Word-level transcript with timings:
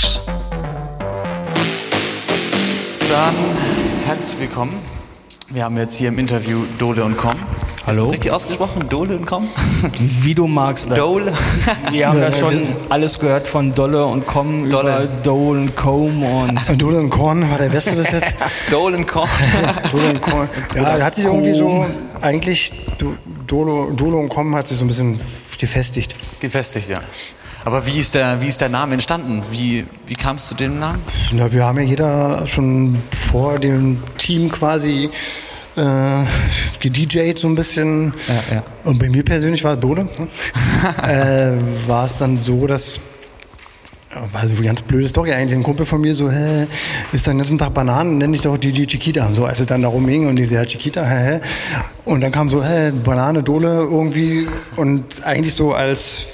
Talks. 0.00 0.20
Dann 3.10 3.34
herzlich 4.06 4.38
willkommen. 4.40 4.74
Wir 5.50 5.64
haben 5.64 5.76
jetzt 5.76 5.96
hier 5.96 6.08
im 6.08 6.18
Interview 6.18 6.64
Dole 6.78 7.04
und 7.04 7.16
Com. 7.16 7.34
Hallo. 7.86 8.02
Ist 8.02 8.06
das 8.06 8.12
richtig 8.12 8.32
ausgesprochen? 8.32 8.88
Dole 8.88 9.16
und 9.16 9.26
Com? 9.26 9.48
Wie 9.98 10.34
du 10.34 10.46
magst. 10.46 10.90
Dole. 10.96 11.32
Wir 11.90 12.08
haben 12.08 12.20
da 12.20 12.32
schon 12.32 12.62
alles 12.88 13.18
gehört 13.18 13.46
von 13.48 13.74
Dolle 13.74 14.04
und 14.06 14.26
Com 14.26 14.68
Dolle. 14.70 15.04
über 15.04 15.06
Dole 15.22 15.60
und 15.60 15.76
Com 15.76 16.22
und 16.22 16.70
Und 16.70 16.80
Dole 16.82 16.98
und 16.98 17.10
Korn 17.10 17.50
war 17.50 17.58
der 17.58 17.68
Beste 17.68 17.96
bis 17.96 18.10
jetzt. 18.12 18.34
Dole 18.70 18.96
und 18.96 19.06
Com. 19.06 19.28
Dole 19.92 20.10
und 20.10 20.22
Korn. 20.22 20.48
Ja, 20.74 20.96
der 20.96 21.04
hat 21.04 21.14
sich 21.16 21.24
irgendwie 21.24 21.52
so, 21.54 21.84
eigentlich, 22.20 22.72
Do- 22.98 23.16
Dolo, 23.46 23.90
Dolo 23.90 24.18
und 24.20 24.28
Korn 24.28 24.54
hat 24.54 24.68
sich 24.68 24.78
so 24.78 24.84
ein 24.84 24.88
bisschen 24.88 25.20
gefestigt. 25.58 26.14
Gefestigt, 26.40 26.88
ja. 26.88 26.98
Aber 27.64 27.86
wie 27.86 27.98
ist 27.98 28.14
der, 28.14 28.40
wie 28.40 28.46
ist 28.46 28.60
der 28.60 28.68
Name 28.68 28.94
entstanden? 28.94 29.42
Wie, 29.50 29.86
wie 30.06 30.14
kam 30.14 30.36
es 30.36 30.46
zu 30.46 30.54
dem 30.54 30.78
Namen? 30.78 31.02
Na, 31.32 31.52
wir 31.52 31.64
haben 31.64 31.78
ja 31.78 31.84
jeder 31.84 32.46
schon 32.46 33.02
vor 33.30 33.58
dem 33.58 34.02
Team 34.16 34.50
quasi 34.50 35.10
äh, 35.76 36.24
gedjayt 36.80 37.38
so 37.38 37.48
ein 37.48 37.54
bisschen. 37.54 38.14
Ja, 38.28 38.54
ja. 38.56 38.62
Und 38.84 38.98
bei 38.98 39.08
mir 39.08 39.22
persönlich 39.22 39.62
war 39.62 39.76
Dole. 39.76 40.04
Ne? 40.04 40.28
äh, 41.02 41.88
war 41.88 42.06
es 42.06 42.18
dann 42.18 42.36
so, 42.36 42.66
dass 42.66 43.00
war 44.32 44.44
so 44.46 44.56
eine 44.56 44.66
ganz 44.66 44.82
blöde 44.82 45.08
Story 45.08 45.32
eigentlich. 45.32 45.56
Ein 45.56 45.62
Kumpel 45.62 45.86
von 45.86 46.00
mir 46.00 46.14
so, 46.14 46.30
hä, 46.30 46.66
ist 47.12 47.26
dann 47.26 47.34
den 47.34 47.38
ganzen 47.38 47.58
Tag 47.58 47.74
Bananen, 47.74 48.18
nenn 48.18 48.32
dich 48.32 48.42
doch 48.42 48.58
DJ 48.58 48.84
Chiquita. 48.86 49.28
So, 49.32 49.44
als 49.46 49.60
es 49.60 49.66
dann 49.66 49.82
darum 49.82 50.06
ging 50.06 50.26
und 50.26 50.36
die 50.36 50.44
so, 50.44 50.56
ja, 50.56 50.64
Chiquita, 50.64 51.04
hä, 51.04 51.34
hä. 51.34 51.40
Und 52.04 52.22
dann 52.22 52.32
kam 52.32 52.48
so, 52.48 52.64
hä, 52.64 52.90
Banane, 53.04 53.42
Dole 53.42 53.68
irgendwie 53.68 54.48
und 54.76 55.04
eigentlich 55.24 55.54
so 55.54 55.74
als 55.74 56.26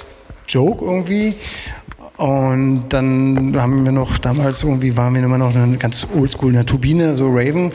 Joke 0.47 0.83
irgendwie. 0.83 1.35
Und 2.17 2.85
dann 2.89 3.55
haben 3.61 3.85
wir 3.85 3.91
noch, 3.91 4.17
damals 4.17 4.63
irgendwie 4.63 4.97
waren 4.97 5.13
wir 5.13 5.23
immer 5.23 5.37
noch 5.37 5.55
eine 5.55 5.77
ganz 5.77 6.07
oldschool, 6.15 6.51
eine 6.51 6.65
Turbine, 6.65 7.15
so 7.15 7.29
Raven. 7.29 7.71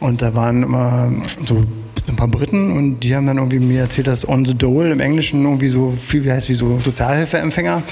Und 0.00 0.20
da 0.20 0.34
waren 0.34 0.62
immer 0.62 1.10
so 1.46 1.64
ein 2.06 2.16
paar 2.16 2.28
Briten 2.28 2.72
und 2.72 3.00
die 3.00 3.16
haben 3.16 3.26
dann 3.26 3.38
irgendwie 3.38 3.58
mir 3.58 3.82
erzählt, 3.82 4.06
dass 4.06 4.28
on 4.28 4.44
the 4.44 4.54
dole 4.54 4.90
im 4.92 5.00
Englischen 5.00 5.44
irgendwie 5.44 5.68
so 5.68 5.90
viel 5.90 6.24
wie 6.24 6.30
heißt 6.30 6.48
wie 6.48 6.54
so 6.54 6.78
Sozialhilfeempfänger 6.84 7.82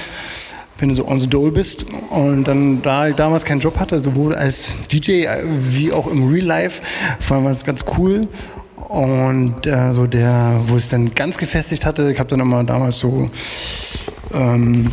wenn 0.79 0.89
du 0.89 0.95
so 0.95 1.07
on 1.07 1.21
the 1.21 1.29
dole 1.29 1.53
bist 1.53 1.87
und 2.11 2.45
dann 2.45 2.83
da 2.83 3.09
ich 3.09 3.15
damals 3.15 3.45
keinen 3.45 3.61
Job 3.61 3.79
hatte, 3.79 4.01
sowohl 4.01 4.35
als 4.35 4.77
DJ 4.91 5.27
wie 5.47 5.93
auch 5.93 6.07
im 6.07 6.29
Real 6.29 6.45
Life, 6.45 6.83
fanden 7.21 7.45
wir 7.45 7.51
das 7.51 7.65
ganz 7.65 7.85
cool. 7.97 8.27
Und 8.89 9.67
äh, 9.67 9.93
so 9.93 10.07
der, 10.07 10.61
wo 10.67 10.77
es 10.77 10.89
dann 10.89 11.15
ganz 11.15 11.39
gefestigt 11.39 11.87
hatte, 11.87 12.11
ich 12.11 12.19
habe 12.19 12.29
dann 12.29 12.41
immer 12.41 12.65
damals 12.65 12.99
so 12.99 13.31
ähm, 14.35 14.91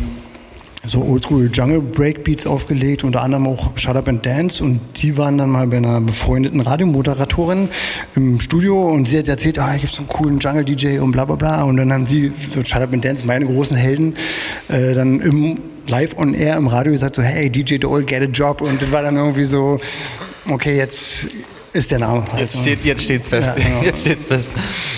so 0.86 1.03
oldschool 1.03 1.50
Jungle 1.53 1.80
Breakbeats 1.80 2.47
aufgelegt, 2.47 3.03
unter 3.03 3.22
anderem 3.22 3.47
auch 3.47 3.78
Shut 3.78 3.95
Up 3.95 4.08
and 4.08 4.25
Dance 4.25 4.64
und 4.64 4.80
die 4.97 5.16
waren 5.16 5.38
dann 5.38 5.50
mal 5.50 5.67
bei 5.67 5.78
einer 5.78 6.02
befreundeten 6.02 6.59
Radiomoderatorin 6.59 7.69
im 8.16 8.39
Studio 8.39 8.89
und 8.92 9.08
sie 9.08 9.19
hat 9.19 9.28
erzählt, 9.28 9.59
ah, 9.59 9.75
ich 9.75 9.81
gibt 9.81 9.94
so 9.94 10.00
einen 10.00 10.08
coolen 10.08 10.39
Jungle 10.39 10.66
DJ 10.66 11.00
und 11.00 11.12
bla 11.12 11.25
bla 11.25 11.36
bla 11.36 11.64
und 11.64 11.78
dann 11.78 11.94
haben 11.94 12.06
sie 12.06 12.31
so 12.50 12.64
Shut 12.64 12.81
Up 12.81 12.94
and 12.94 13.06
Dance, 13.06 13.25
meine 13.25 13.45
großen 13.45 13.78
Helden, 13.78 14.16
äh, 14.69 14.94
dann 14.94 15.19
im 15.19 15.59
live 15.88 16.17
on 16.17 16.34
air 16.34 16.58
im 16.58 16.67
Radio 16.67 16.92
gesagt 16.94 17.16
so, 17.16 17.22
hey 17.22 17.50
DJ 17.50 17.78
Dole, 17.78 18.03
get 18.03 18.22
a 18.22 18.25
job 18.25 18.62
und 18.62 18.81
das 18.81 18.92
war 18.92 19.03
dann 19.03 19.17
irgendwie 19.17 19.45
so, 19.45 19.80
okay, 20.50 20.78
jetzt 20.78 21.28
ist 21.73 21.92
der 21.92 22.00
Name. 22.00 22.25
halt, 22.31 22.42
Jetzt 22.42 22.56
ne? 22.56 22.62
steht 22.64 22.86
jetzt 22.86 23.03
steht's 23.03 23.30
fest. 23.30 23.58
Ja, 23.58 23.64
genau. 23.64 23.81
Jetzt 23.84 24.02
steht's 24.02 24.25
fest. 24.25 24.50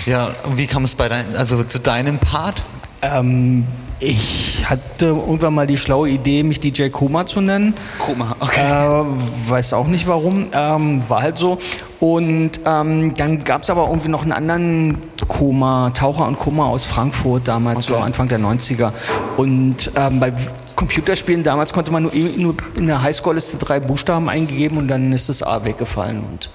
Ja, 0.06 0.34
und 0.44 0.58
wie 0.58 0.66
kam 0.66 0.82
es 0.82 0.96
bei 0.96 1.08
dein, 1.08 1.36
also 1.36 1.62
zu 1.62 1.78
deinem 1.78 2.18
Part? 2.18 2.64
ähm, 3.04 3.64
ich 4.00 4.68
hatte 4.68 5.06
irgendwann 5.06 5.54
mal 5.54 5.66
die 5.66 5.76
schlaue 5.76 6.08
Idee, 6.08 6.42
mich 6.42 6.60
DJ 6.60 6.88
Koma 6.88 7.26
zu 7.26 7.40
nennen. 7.40 7.74
Koma, 7.98 8.36
okay. 8.40 8.60
Äh, 8.60 9.04
weiß 9.50 9.72
auch 9.72 9.86
nicht 9.86 10.06
warum, 10.06 10.46
ähm, 10.52 11.08
war 11.08 11.22
halt 11.22 11.38
so. 11.38 11.58
Und 12.00 12.60
ähm, 12.66 13.14
dann 13.14 13.42
gab 13.44 13.62
es 13.62 13.70
aber 13.70 13.88
irgendwie 13.88 14.08
noch 14.08 14.22
einen 14.22 14.32
anderen 14.32 14.98
Koma, 15.28 15.90
Taucher 15.90 16.26
und 16.26 16.38
Koma 16.38 16.66
aus 16.66 16.84
Frankfurt 16.84 17.48
damals, 17.48 17.86
so 17.86 17.94
Okay. 17.94 18.02
Anfang 18.02 18.28
der 18.28 18.40
90er. 18.40 18.92
Und 19.36 19.90
ähm, 19.96 20.20
bei 20.20 20.32
Computerspielen 20.74 21.42
damals 21.42 21.72
konnte 21.72 21.92
man 21.92 22.02
nur, 22.02 22.12
nur 22.12 22.56
in 22.76 22.86
der 22.86 23.02
Highscore-Liste 23.02 23.56
drei 23.58 23.80
Buchstaben 23.80 24.28
eingegeben 24.28 24.78
und 24.78 24.88
dann 24.88 25.12
ist 25.12 25.28
das 25.28 25.42
A 25.42 25.64
weggefallen. 25.64 26.24
Und 26.24 26.50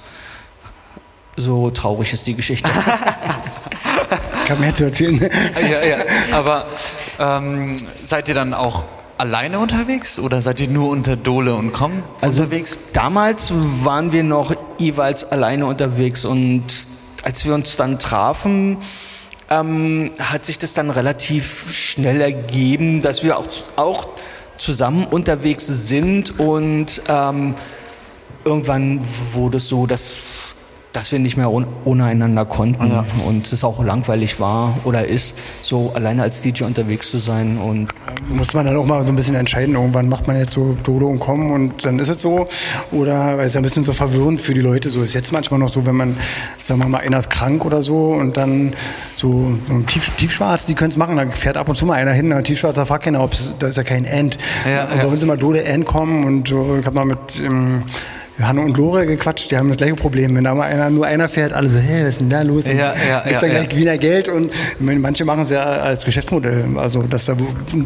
so 1.38 1.69
traurig 1.69 2.11
ist 2.13 2.27
die 2.27 2.35
Geschichte. 2.35 2.69
Ich 4.49 4.51
habe 4.51 4.61
mehr 4.61 4.73
zu 4.73 4.85
erzählen. 4.85 5.29
ja, 5.61 5.83
ja. 5.83 5.97
Aber 6.31 6.65
ähm, 7.19 7.75
seid 8.01 8.29
ihr 8.29 8.33
dann 8.33 8.55
auch 8.55 8.83
alleine 9.19 9.59
unterwegs 9.59 10.17
oder 10.17 10.41
seid 10.41 10.59
ihr 10.59 10.67
nur 10.69 10.89
unter 10.89 11.15
Dole 11.15 11.53
und 11.53 11.71
Com 11.71 12.01
Also 12.19 12.41
unterwegs? 12.41 12.75
damals 12.91 13.53
waren 13.83 14.11
wir 14.11 14.23
noch 14.23 14.55
jeweils 14.79 15.23
alleine 15.31 15.67
unterwegs 15.67 16.25
und 16.25 16.63
als 17.21 17.45
wir 17.45 17.53
uns 17.53 17.77
dann 17.77 17.99
trafen, 17.99 18.77
ähm, 19.51 20.13
hat 20.19 20.45
sich 20.45 20.57
das 20.57 20.73
dann 20.73 20.89
relativ 20.89 21.71
schnell 21.71 22.19
ergeben, 22.19 23.01
dass 23.01 23.23
wir 23.23 23.38
auch, 23.38 23.45
auch 23.75 24.07
zusammen 24.57 25.05
unterwegs 25.05 25.67
sind 25.67 26.39
und 26.39 27.03
ähm, 27.07 27.53
irgendwann 28.45 28.99
wurde 29.31 29.57
es 29.57 29.69
so, 29.69 29.85
dass, 29.85 30.11
dass 30.91 31.11
wir 31.11 31.19
nicht 31.19 31.38
mehr 31.38 31.51
ohne, 31.51 32.03
einander 32.03 32.45
konnten 32.45 32.88
Ja. 32.89 33.05
und 33.27 33.51
es 33.51 33.63
auch 33.63 33.83
langweilig 33.83 34.39
war 34.39 34.77
oder 34.85 35.05
ist, 35.05 35.38
so 35.61 35.91
alleine 35.94 36.23
als 36.23 36.41
DJ 36.41 36.63
unterwegs 36.63 37.11
zu 37.11 37.19
sein 37.19 37.59
und 37.59 37.89
muss 38.27 38.53
man 38.53 38.66
dann 38.66 38.75
auch 38.75 38.85
mal 38.85 39.03
so 39.03 39.09
ein 39.09 39.16
bisschen 39.16 39.35
entscheiden, 39.35 39.75
irgendwann 39.75 40.09
macht 40.09 40.25
man 40.25 40.38
jetzt 40.38 40.53
so 40.53 40.75
Dodo 40.83 41.07
und 41.07 41.19
Komm 41.19 41.51
und 41.51 41.85
dann 41.85 42.00
ist 42.00 42.09
es 42.09 42.22
so. 42.22 42.47
Oder 42.91 43.38
weil 43.38 43.45
es 43.45 43.53
ja 43.53 43.59
ein 43.59 43.63
bisschen 43.63 43.85
so 43.85 43.94
verwirrend 43.94 44.41
für 44.41 44.53
die 44.53 44.61
Leute 44.61 44.89
so 44.89 45.03
ist. 45.03 45.13
Jetzt 45.13 45.31
manchmal 45.31 45.59
noch 45.59 45.72
so, 45.72 45.85
wenn 45.85 45.95
man, 45.95 46.17
sagen 46.61 46.79
wir 46.79 46.88
mal, 46.88 47.00
einer 47.01 47.19
ist 47.19 47.29
krank 47.29 47.66
oder 47.66 47.81
so 47.83 48.13
und 48.13 48.35
dann 48.38 48.73
so, 49.16 49.53
so 49.67 49.73
ein 49.73 49.85
Tief, 49.85 50.09
Tiefschwarz, 50.17 50.66
die 50.66 50.73
können 50.73 50.91
es 50.91 50.97
machen, 50.97 51.17
da 51.17 51.27
fährt 51.29 51.57
ab 51.57 51.69
und 51.69 51.75
zu 51.75 51.85
mal 51.85 51.95
einer 51.95 52.13
hin, 52.13 52.33
ein 52.33 52.44
Tiefschwarzer 52.44 52.85
fragt 52.85 53.03
keiner, 53.06 53.21
ob 53.23 53.33
da 53.59 53.67
ist 53.67 53.75
ja 53.77 53.83
kein 53.83 54.06
End. 54.06 54.38
Ja, 54.67 54.85
und 54.85 54.97
ja. 54.97 55.03
bei 55.03 55.07
uns 55.07 55.21
immer 55.21 55.38
Dode 55.38 55.63
End 55.63 55.85
kommen 55.85 56.23
und 56.23 56.47
so, 56.47 56.77
ich 56.79 56.85
habe 56.85 56.95
mal 56.95 57.06
mit 57.06 57.39
ähm, 57.39 57.83
Hanno 58.39 58.61
und 58.61 58.77
Lore 58.77 59.05
gequatscht, 59.05 59.51
die 59.51 59.57
haben 59.57 59.67
das 59.67 59.77
gleiche 59.77 59.95
Problem. 59.95 60.35
Wenn 60.35 60.44
da 60.44 60.55
mal 60.55 60.67
einer, 60.67 60.89
nur 60.89 61.05
einer 61.05 61.27
fährt, 61.27 61.53
alle 61.53 61.67
so, 61.67 61.77
hä, 61.77 62.01
was 62.03 62.09
ist 62.09 62.22
denn 62.22 62.29
da 62.29 62.41
los? 62.41 62.67
Und 62.67 62.77
Ja, 62.77 62.94
ja, 63.09 63.19
gibt's 63.22 63.33
ja, 63.33 63.39
dann 63.41 63.50
gleich 63.50 63.73
ja. 63.73 63.77
Wiener 63.77 63.97
Geld 63.97 64.27
und 64.29 64.51
manche 64.79 65.25
machen 65.25 65.41
es 65.41 65.50
ja 65.50 65.63
als 65.63 66.05
Geschäftsmodell, 66.05 66.66
also 66.75 67.03
dass 67.03 67.25
da 67.25 67.35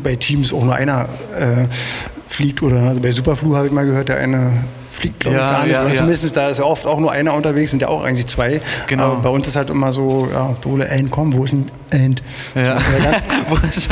bei 0.04 0.16
Teams 0.16 0.54
auch 0.54 0.64
nur 0.64 0.76
einer 0.76 1.10
äh, 1.38 1.68
fliegt 2.28 2.62
oder 2.62 2.82
also 2.82 3.02
bei 3.02 3.12
Superflu 3.12 3.56
habe 3.56 3.68
ich 3.68 3.74
mal 3.74 3.86
gehört, 3.86 4.10
der 4.10 4.18
eine 4.18 4.52
fliegt 4.94 5.20
glaube 5.22 5.38
Ja, 5.38 5.64
ich 5.66 5.72
gar 5.72 5.84
nicht. 5.84 5.92
ja. 5.94 5.98
Zumindest 5.98 6.38
da 6.38 6.50
ist 6.50 6.60
ja 6.60 6.64
oft 6.66 6.86
auch 6.86 7.00
nur 7.00 7.12
einer 7.12 7.34
unterwegs, 7.34 7.72
sind 7.72 7.82
ja 7.82 7.88
auch 7.90 8.04
eigentlich 8.04 8.28
zwei. 8.28 8.62
Genau. 8.88 9.04
Aber 9.14 9.16
bei 9.22 9.30
uns 9.30 9.48
ist 9.48 9.56
halt 9.56 9.70
immer 9.70 9.92
so, 9.92 10.28
ja, 10.32 10.56
Dole, 10.62 10.88
End, 10.88 11.10
komm, 11.12 11.34
wo 11.34 11.44
ist 11.44 11.52
denn 11.52 11.66
End? 11.90 12.24
Ja. 12.56 12.80
So, 12.80 13.04
ganz, 13.04 13.24
Wo 13.50 13.56
ist- 13.68 13.90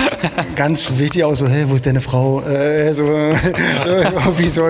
ganz 0.55 0.91
wichtig 0.97 1.23
auch 1.23 1.35
so, 1.35 1.47
hey, 1.47 1.65
wo 1.67 1.75
ist 1.75 1.85
deine 1.85 2.01
Frau? 2.01 2.41
Äh, 2.41 2.93
so, 2.93 3.03
irgendwie 3.85 4.49
so 4.49 4.63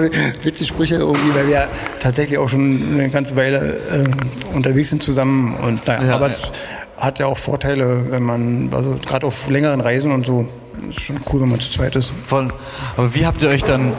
witzige 0.44 0.66
Sprüche 0.66 0.96
irgendwie, 0.96 1.34
weil 1.36 1.48
wir 1.48 1.68
tatsächlich 2.00 2.38
auch 2.40 2.50
schon 2.50 2.72
eine 2.94 3.10
ganze 3.10 3.36
Weile 3.36 3.78
äh, 3.92 4.56
unterwegs 4.56 4.90
sind 4.90 5.04
zusammen 5.04 5.56
und 5.58 5.86
naja, 5.88 6.08
Ja, 6.08 6.16
aber 6.16 6.28
es 6.28 6.52
hat 6.98 7.20
ja 7.20 7.26
auch 7.26 7.38
Vorteile, 7.38 8.06
wenn 8.12 8.24
man, 8.24 8.70
also 8.74 8.96
gerade 9.06 9.26
auf 9.28 9.50
längeren 9.50 9.82
Reisen 9.82 10.12
und 10.12 10.26
so, 10.26 10.48
ist 10.90 11.02
schon 11.02 11.20
cool, 11.32 11.42
wenn 11.42 11.50
man 11.50 11.60
zu 11.60 11.70
zweit 11.72 11.96
ist. 11.96 12.12
Voll. 12.26 12.52
Aber 12.98 13.14
wie 13.16 13.26
habt 13.26 13.42
ihr 13.44 13.50
euch 13.50 13.64
dann 13.64 13.94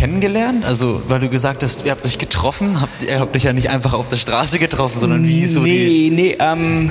kennengelernt? 0.00 0.64
Also, 0.64 1.02
weil 1.08 1.20
du 1.20 1.28
gesagt 1.28 1.62
hast, 1.62 1.84
ihr 1.84 1.90
habt 1.90 2.04
euch 2.06 2.16
getroffen, 2.18 2.80
habt, 2.80 3.02
ihr 3.02 3.20
habt 3.20 3.36
euch 3.36 3.44
ja 3.44 3.52
nicht 3.52 3.68
einfach 3.70 3.92
auf 3.92 4.08
der 4.08 4.16
Straße 4.16 4.58
getroffen, 4.58 4.98
sondern 4.98 5.26
wie 5.28 5.44
so 5.44 5.62
die. 5.64 6.10
nee, 6.10 6.22
nee, 6.22 6.36
ähm, 6.40 6.90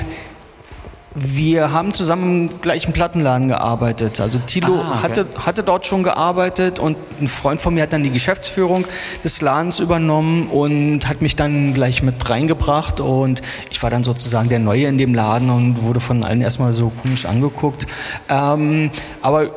wir 1.15 1.71
haben 1.71 1.91
zusammen 1.91 2.49
im 2.49 2.61
gleichen 2.61 2.93
Plattenladen 2.93 3.47
gearbeitet. 3.47 4.21
Also 4.21 4.37
Tilo 4.45 4.75
Ah, 4.75 4.91
okay. 4.99 5.03
hatte, 5.03 5.25
hatte 5.43 5.63
dort 5.63 5.87
schon 5.87 6.03
gearbeitet 6.03 6.77
und 6.77 6.97
ein 7.19 7.27
Freund 7.27 7.59
von 7.61 7.73
mir 7.73 7.81
hat 7.83 7.91
dann 7.93 8.03
die 8.03 8.11
Geschäftsführung 8.11 8.85
des 9.23 9.41
Ladens 9.41 9.79
übernommen 9.79 10.47
und 10.49 11.09
hat 11.09 11.21
mich 11.23 11.35
dann 11.35 11.73
gleich 11.73 12.03
mit 12.03 12.29
reingebracht 12.29 12.99
und 12.99 13.41
ich 13.71 13.81
war 13.81 13.89
dann 13.89 14.03
sozusagen 14.03 14.49
der 14.49 14.59
Neue 14.59 14.85
in 14.85 14.99
dem 14.99 15.15
Laden 15.15 15.49
und 15.49 15.81
wurde 15.81 15.99
von 15.99 16.23
allen 16.23 16.41
erstmal 16.41 16.73
so 16.73 16.89
komisch 17.01 17.25
angeguckt. 17.25 17.87
Ähm, 18.29 18.91
aber 19.23 19.49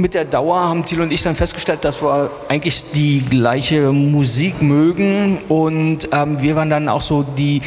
mit 0.00 0.14
der 0.14 0.24
Dauer 0.24 0.60
haben 0.60 0.84
Thilo 0.84 1.02
und 1.02 1.12
ich 1.12 1.22
dann 1.22 1.34
festgestellt, 1.34 1.84
dass 1.84 2.02
wir 2.02 2.30
eigentlich 2.48 2.84
die 2.92 3.20
gleiche 3.20 3.92
Musik 3.92 4.62
mögen. 4.62 5.38
Und 5.48 6.08
ähm, 6.12 6.40
wir 6.40 6.56
waren 6.56 6.70
dann 6.70 6.88
auch 6.88 7.02
so 7.02 7.22
die, 7.22 7.62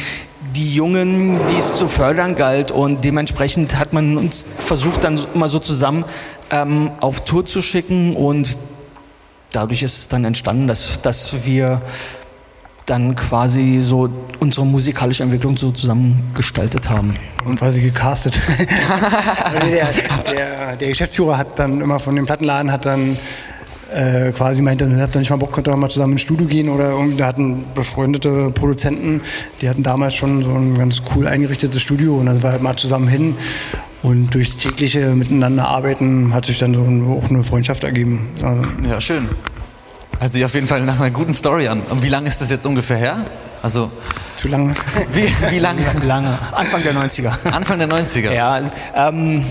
die 0.54 0.74
Jungen, 0.74 1.40
die 1.48 1.56
es 1.56 1.74
zu 1.74 1.88
fördern 1.88 2.34
galt. 2.34 2.70
Und 2.70 3.04
dementsprechend 3.04 3.78
hat 3.78 3.92
man 3.92 4.16
uns 4.16 4.46
versucht 4.58 5.04
dann 5.04 5.18
immer 5.34 5.48
so 5.48 5.58
zusammen 5.58 6.04
ähm, 6.50 6.90
auf 7.00 7.24
Tour 7.24 7.46
zu 7.46 7.62
schicken. 7.62 8.16
Und 8.16 8.58
dadurch 9.52 9.82
ist 9.82 9.98
es 9.98 10.08
dann 10.08 10.24
entstanden, 10.24 10.66
dass, 10.66 11.00
dass 11.00 11.46
wir 11.46 11.82
dann 12.86 13.14
quasi 13.14 13.78
so 13.80 14.10
unsere 14.40 14.66
musikalische 14.66 15.22
Entwicklung 15.22 15.56
so 15.56 15.70
zusammen 15.70 16.32
gestaltet 16.34 16.90
haben. 16.90 17.16
Und 17.44 17.58
quasi 17.58 17.80
gecastet. 17.80 18.40
Also 19.44 19.70
der, 19.70 19.88
der, 20.32 20.76
der 20.76 20.88
Geschäftsführer 20.88 21.38
hat 21.38 21.58
dann 21.58 21.80
immer 21.80 21.98
von 21.98 22.16
dem 22.16 22.26
Plattenladen 22.26 22.72
hat 22.72 22.86
dann 22.86 23.16
äh, 23.94 24.32
quasi 24.32 24.62
meinte, 24.62 24.84
ihr 24.86 25.00
habt 25.00 25.14
da 25.14 25.18
nicht 25.18 25.30
mal 25.30 25.36
Bock, 25.36 25.52
könnt 25.52 25.68
ihr 25.68 25.76
mal 25.76 25.88
zusammen 25.88 26.14
ins 26.14 26.22
Studio 26.22 26.46
gehen 26.46 26.68
oder 26.68 26.90
irgendwie, 26.90 27.16
da 27.16 27.26
hatten 27.26 27.64
befreundete 27.74 28.50
Produzenten, 28.50 29.20
die 29.60 29.68
hatten 29.68 29.82
damals 29.82 30.14
schon 30.14 30.42
so 30.42 30.50
ein 30.50 30.76
ganz 30.76 31.02
cool 31.14 31.26
eingerichtetes 31.26 31.80
Studio 31.80 32.16
und 32.16 32.26
dann 32.26 32.42
war 32.42 32.52
halt 32.52 32.62
mal 32.62 32.76
zusammen 32.76 33.08
hin 33.08 33.36
und 34.02 34.34
durchs 34.34 34.56
tägliche 34.56 35.10
Miteinander 35.14 35.68
arbeiten 35.68 36.34
hat 36.34 36.46
sich 36.46 36.58
dann 36.58 36.74
so 36.74 36.82
ein, 36.82 37.06
auch 37.08 37.30
eine 37.30 37.42
Freundschaft 37.42 37.84
ergeben. 37.84 38.28
Also, 38.42 38.62
Ja, 38.88 39.00
schön. 39.00 39.28
Hört 40.20 40.32
sich 40.32 40.44
auf 40.44 40.54
jeden 40.54 40.66
Fall 40.66 40.82
nach 40.82 40.98
einer 41.00 41.10
guten 41.10 41.32
Story 41.32 41.68
an. 41.68 41.80
Und 41.82 42.02
wie 42.02 42.08
lange 42.08 42.28
ist 42.28 42.40
das 42.40 42.50
jetzt 42.50 42.66
ungefähr 42.66 42.96
her? 42.96 43.26
Also, 43.62 43.90
zu 44.36 44.48
lange. 44.48 44.74
wie, 45.12 45.26
wie 45.50 45.58
lange? 45.58 45.82
Lange. 46.04 46.38
Anfang 46.52 46.82
der 46.82 46.94
90er. 46.94 47.32
Anfang 47.50 47.78
der 47.78 47.88
90er. 47.88 48.32
Ja, 48.32 48.60
ähm, 48.94 49.44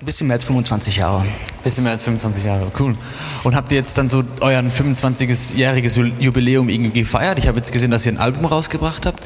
ein 0.00 0.04
bisschen 0.04 0.26
mehr 0.26 0.34
als 0.34 0.44
25 0.44 0.96
Jahre. 0.96 1.24
Bisschen 1.62 1.84
mehr 1.84 1.92
als 1.92 2.02
25 2.02 2.44
Jahre, 2.44 2.70
cool. 2.78 2.96
Und 3.44 3.54
habt 3.54 3.70
ihr 3.72 3.78
jetzt 3.78 3.96
dann 3.98 4.08
so 4.08 4.24
euren 4.40 4.70
25-jähriges 4.70 6.12
Jubiläum 6.18 6.68
irgendwie 6.68 7.02
gefeiert? 7.02 7.38
Ich 7.38 7.48
habe 7.48 7.58
jetzt 7.58 7.72
gesehen, 7.72 7.90
dass 7.90 8.04
ihr 8.04 8.12
ein 8.12 8.18
Album 8.18 8.44
rausgebracht 8.44 9.06
habt. 9.06 9.24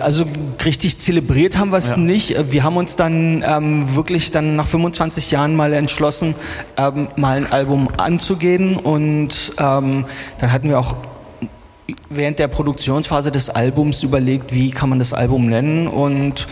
Also 0.00 0.26
richtig 0.64 0.98
zelebriert 0.98 1.56
haben 1.56 1.70
wir 1.70 1.78
es 1.78 1.92
Ja. 1.92 1.96
nicht. 1.96 2.36
Wir 2.52 2.62
haben 2.62 2.76
uns 2.76 2.96
dann 2.96 3.42
ähm, 3.46 3.94
wirklich 3.94 4.30
dann 4.30 4.54
nach 4.54 4.66
25 4.66 5.30
Jahren 5.30 5.56
mal 5.56 5.72
entschlossen, 5.72 6.34
ähm, 6.76 7.08
mal 7.16 7.38
ein 7.38 7.50
Album 7.50 7.88
anzugehen 7.96 8.76
und 8.76 9.52
ähm, 9.58 10.04
dann 10.38 10.52
hatten 10.52 10.68
wir 10.68 10.78
auch 10.78 10.94
während 12.10 12.38
der 12.38 12.48
Produktionsphase 12.48 13.32
des 13.32 13.48
Albums 13.48 14.02
überlegt, 14.02 14.52
wie 14.52 14.70
kann 14.70 14.90
man 14.90 14.98
das 14.98 15.14
Album 15.14 15.46
nennen 15.46 15.88
und 15.88 16.46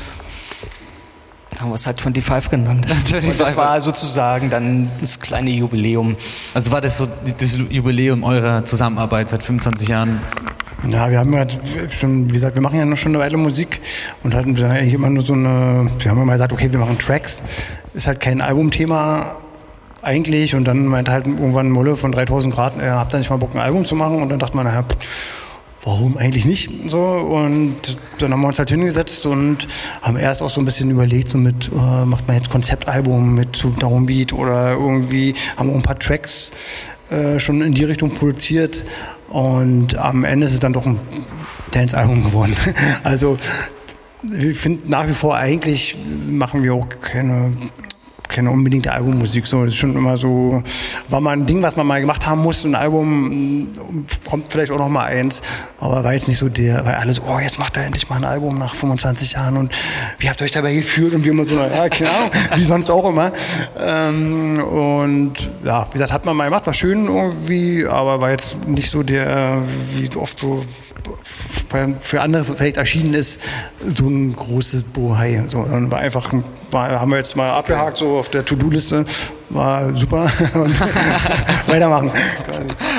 haben 1.61 1.69
wir 1.70 1.75
es 1.75 1.87
halt 1.87 2.00
25 2.00 2.50
genannt. 2.50 2.87
25. 2.90 3.31
Und 3.32 3.38
das 3.40 3.55
war 3.55 3.78
sozusagen 3.82 4.49
dann 4.49 4.90
das 4.99 5.20
kleine 5.20 5.50
Jubiläum. 5.50 6.16
Also 6.55 6.70
war 6.70 6.81
das 6.81 6.96
so 6.96 7.06
das 7.38 7.58
Jubiläum 7.69 8.23
eurer 8.25 8.64
Zusammenarbeit 8.64 9.28
seit 9.28 9.43
25 9.43 9.88
Jahren? 9.88 10.23
Ja, 10.88 11.10
wir 11.10 11.18
haben 11.18 11.32
ja 11.32 11.46
schon, 11.90 12.28
wie 12.30 12.32
gesagt, 12.32 12.54
wir 12.54 12.62
machen 12.62 12.78
ja 12.78 12.84
noch 12.86 12.96
schon 12.96 13.14
eine 13.14 13.22
Weile 13.22 13.36
Musik 13.36 13.80
und 14.22 14.34
hatten 14.34 14.56
wir 14.56 14.70
eigentlich 14.70 14.94
immer 14.94 15.10
nur 15.10 15.22
so 15.22 15.34
eine, 15.34 15.90
wir 15.98 16.10
haben 16.10 16.22
immer 16.22 16.32
gesagt, 16.32 16.52
okay, 16.52 16.72
wir 16.72 16.78
machen 16.78 16.98
Tracks. 16.98 17.42
Ist 17.92 18.06
halt 18.06 18.20
kein 18.20 18.40
Albumthema 18.40 19.36
eigentlich 20.02 20.54
und 20.54 20.64
dann 20.64 20.86
meinte 20.86 21.12
halt 21.12 21.26
irgendwann 21.26 21.70
Molle 21.70 21.96
von 21.96 22.12
3000 22.12 22.54
Grad, 22.54 22.76
ihr 22.80 22.94
habt 22.94 23.12
da 23.12 23.18
nicht 23.18 23.28
mal 23.28 23.36
Bock, 23.36 23.54
ein 23.54 23.60
Album 23.60 23.84
zu 23.84 23.94
machen 23.94 24.22
und 24.22 24.30
dann 24.30 24.38
dachte 24.38 24.56
man, 24.56 24.64
naja, 24.64 24.84
warum 25.82 26.16
eigentlich 26.16 26.46
nicht? 26.46 26.70
So 26.88 26.98
und 26.98 27.98
dann 28.18 28.32
haben 28.32 28.40
wir 28.40 28.48
uns 28.48 28.58
halt 28.58 28.70
hingesetzt 28.70 29.26
und 29.26 29.68
haben 30.00 30.16
erst 30.16 30.40
auch 30.42 30.50
so 30.50 30.60
ein 30.60 30.64
bisschen 30.64 30.90
überlegt, 30.90 31.30
so 31.30 31.38
mit, 31.38 31.70
äh, 31.72 32.04
macht 32.04 32.26
man 32.26 32.36
jetzt 32.36 32.50
Konzeptalbum 32.50 33.34
mit 33.34 33.66
Downbeat 33.78 34.32
oder 34.32 34.72
irgendwie, 34.72 35.34
haben 35.56 35.70
auch 35.70 35.74
ein 35.74 35.82
paar 35.82 35.98
Tracks 35.98 36.52
äh, 37.10 37.38
schon 37.38 37.62
in 37.62 37.74
die 37.74 37.84
Richtung 37.84 38.14
produziert 38.14 38.84
und 39.28 39.96
am 39.96 40.24
Ende 40.24 40.46
ist 40.46 40.52
es 40.54 40.60
dann 40.60 40.72
doch 40.72 40.86
ein 40.86 40.98
Dance-Album 41.72 42.24
geworden. 42.24 42.56
Also 43.02 43.38
ich 44.22 44.58
finde 44.58 44.90
nach 44.90 45.08
wie 45.08 45.12
vor 45.12 45.36
eigentlich 45.36 45.96
machen 46.28 46.62
wir 46.62 46.74
auch 46.74 46.88
keine 47.00 47.52
keine 48.30 48.50
unbedingte 48.50 48.92
Albummusik. 48.92 49.46
So, 49.46 49.64
das 49.64 49.74
ist 49.74 49.80
schon 49.80 49.94
immer 49.94 50.16
so, 50.16 50.62
war 51.08 51.20
mal 51.20 51.32
ein 51.32 51.46
Ding, 51.46 51.62
was 51.62 51.76
man 51.76 51.86
mal 51.86 52.00
gemacht 52.00 52.26
haben 52.26 52.42
muss. 52.42 52.64
Ein 52.64 52.74
Album 52.74 53.62
mm, 53.62 54.06
kommt 54.28 54.52
vielleicht 54.52 54.72
auch 54.72 54.78
noch 54.78 54.88
mal 54.88 55.06
eins, 55.06 55.42
aber 55.78 56.02
war 56.04 56.14
jetzt 56.14 56.28
nicht 56.28 56.38
so 56.38 56.48
der, 56.48 56.84
weil 56.84 56.94
alles, 56.94 57.20
oh, 57.20 57.38
jetzt 57.38 57.58
macht 57.58 57.76
er 57.76 57.84
endlich 57.84 58.08
mal 58.08 58.16
ein 58.16 58.24
Album 58.24 58.58
nach 58.58 58.74
25 58.74 59.32
Jahren 59.32 59.56
und 59.56 59.74
wie 60.18 60.28
habt 60.28 60.40
ihr 60.40 60.44
euch 60.44 60.52
dabei 60.52 60.74
gefühlt? 60.74 61.14
Und 61.14 61.24
wir 61.24 61.32
immer 61.32 61.44
so, 61.44 61.56
ja, 61.56 61.88
Ahnung, 62.10 62.30
wie 62.56 62.64
sonst 62.64 62.90
auch 62.90 63.08
immer. 63.08 63.32
Ähm, 63.78 64.62
und 64.62 65.50
ja, 65.64 65.86
wie 65.88 65.92
gesagt, 65.92 66.12
hat 66.12 66.24
man 66.24 66.36
mal 66.36 66.44
gemacht, 66.44 66.66
war 66.66 66.74
schön 66.74 67.06
irgendwie, 67.06 67.86
aber 67.86 68.20
war 68.20 68.30
jetzt 68.30 68.56
nicht 68.66 68.90
so 68.90 69.02
der, 69.02 69.62
wie 69.96 70.16
oft 70.16 70.38
so 70.38 70.64
für 72.00 72.20
andere 72.20 72.44
vielleicht 72.44 72.76
erschienen 72.76 73.14
ist, 73.14 73.40
so 73.96 74.08
ein 74.08 74.34
großes 74.34 74.82
Bohai. 74.84 75.42
So, 75.46 75.64
dann 75.64 75.90
war 75.90 76.00
einfach, 76.00 76.32
war, 76.72 77.00
haben 77.00 77.11
wir 77.11 77.19
jetzt 77.19 77.37
mal 77.37 77.50
abgehakt, 77.50 77.99
so 77.99 78.19
auf 78.19 78.28
der 78.28 78.44
To-Do-Liste, 78.44 79.05
war 79.49 79.96
super 79.96 80.31
und 80.55 80.81
weitermachen. 81.67 82.12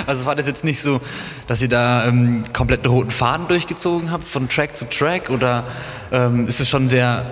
Also 0.05 0.25
war 0.25 0.35
das 0.35 0.47
jetzt 0.47 0.63
nicht 0.63 0.81
so, 0.81 1.01
dass 1.47 1.61
ihr 1.61 1.69
da 1.69 2.05
ähm, 2.05 2.43
komplett 2.53 2.83
einen 2.83 2.93
roten 2.93 3.11
Faden 3.11 3.47
durchgezogen 3.47 4.11
habt, 4.11 4.27
von 4.27 4.49
Track 4.49 4.75
zu 4.75 4.89
Track? 4.89 5.29
Oder 5.29 5.65
ähm, 6.11 6.47
ist 6.47 6.59
es 6.59 6.69
schon 6.69 6.87
sehr 6.87 7.25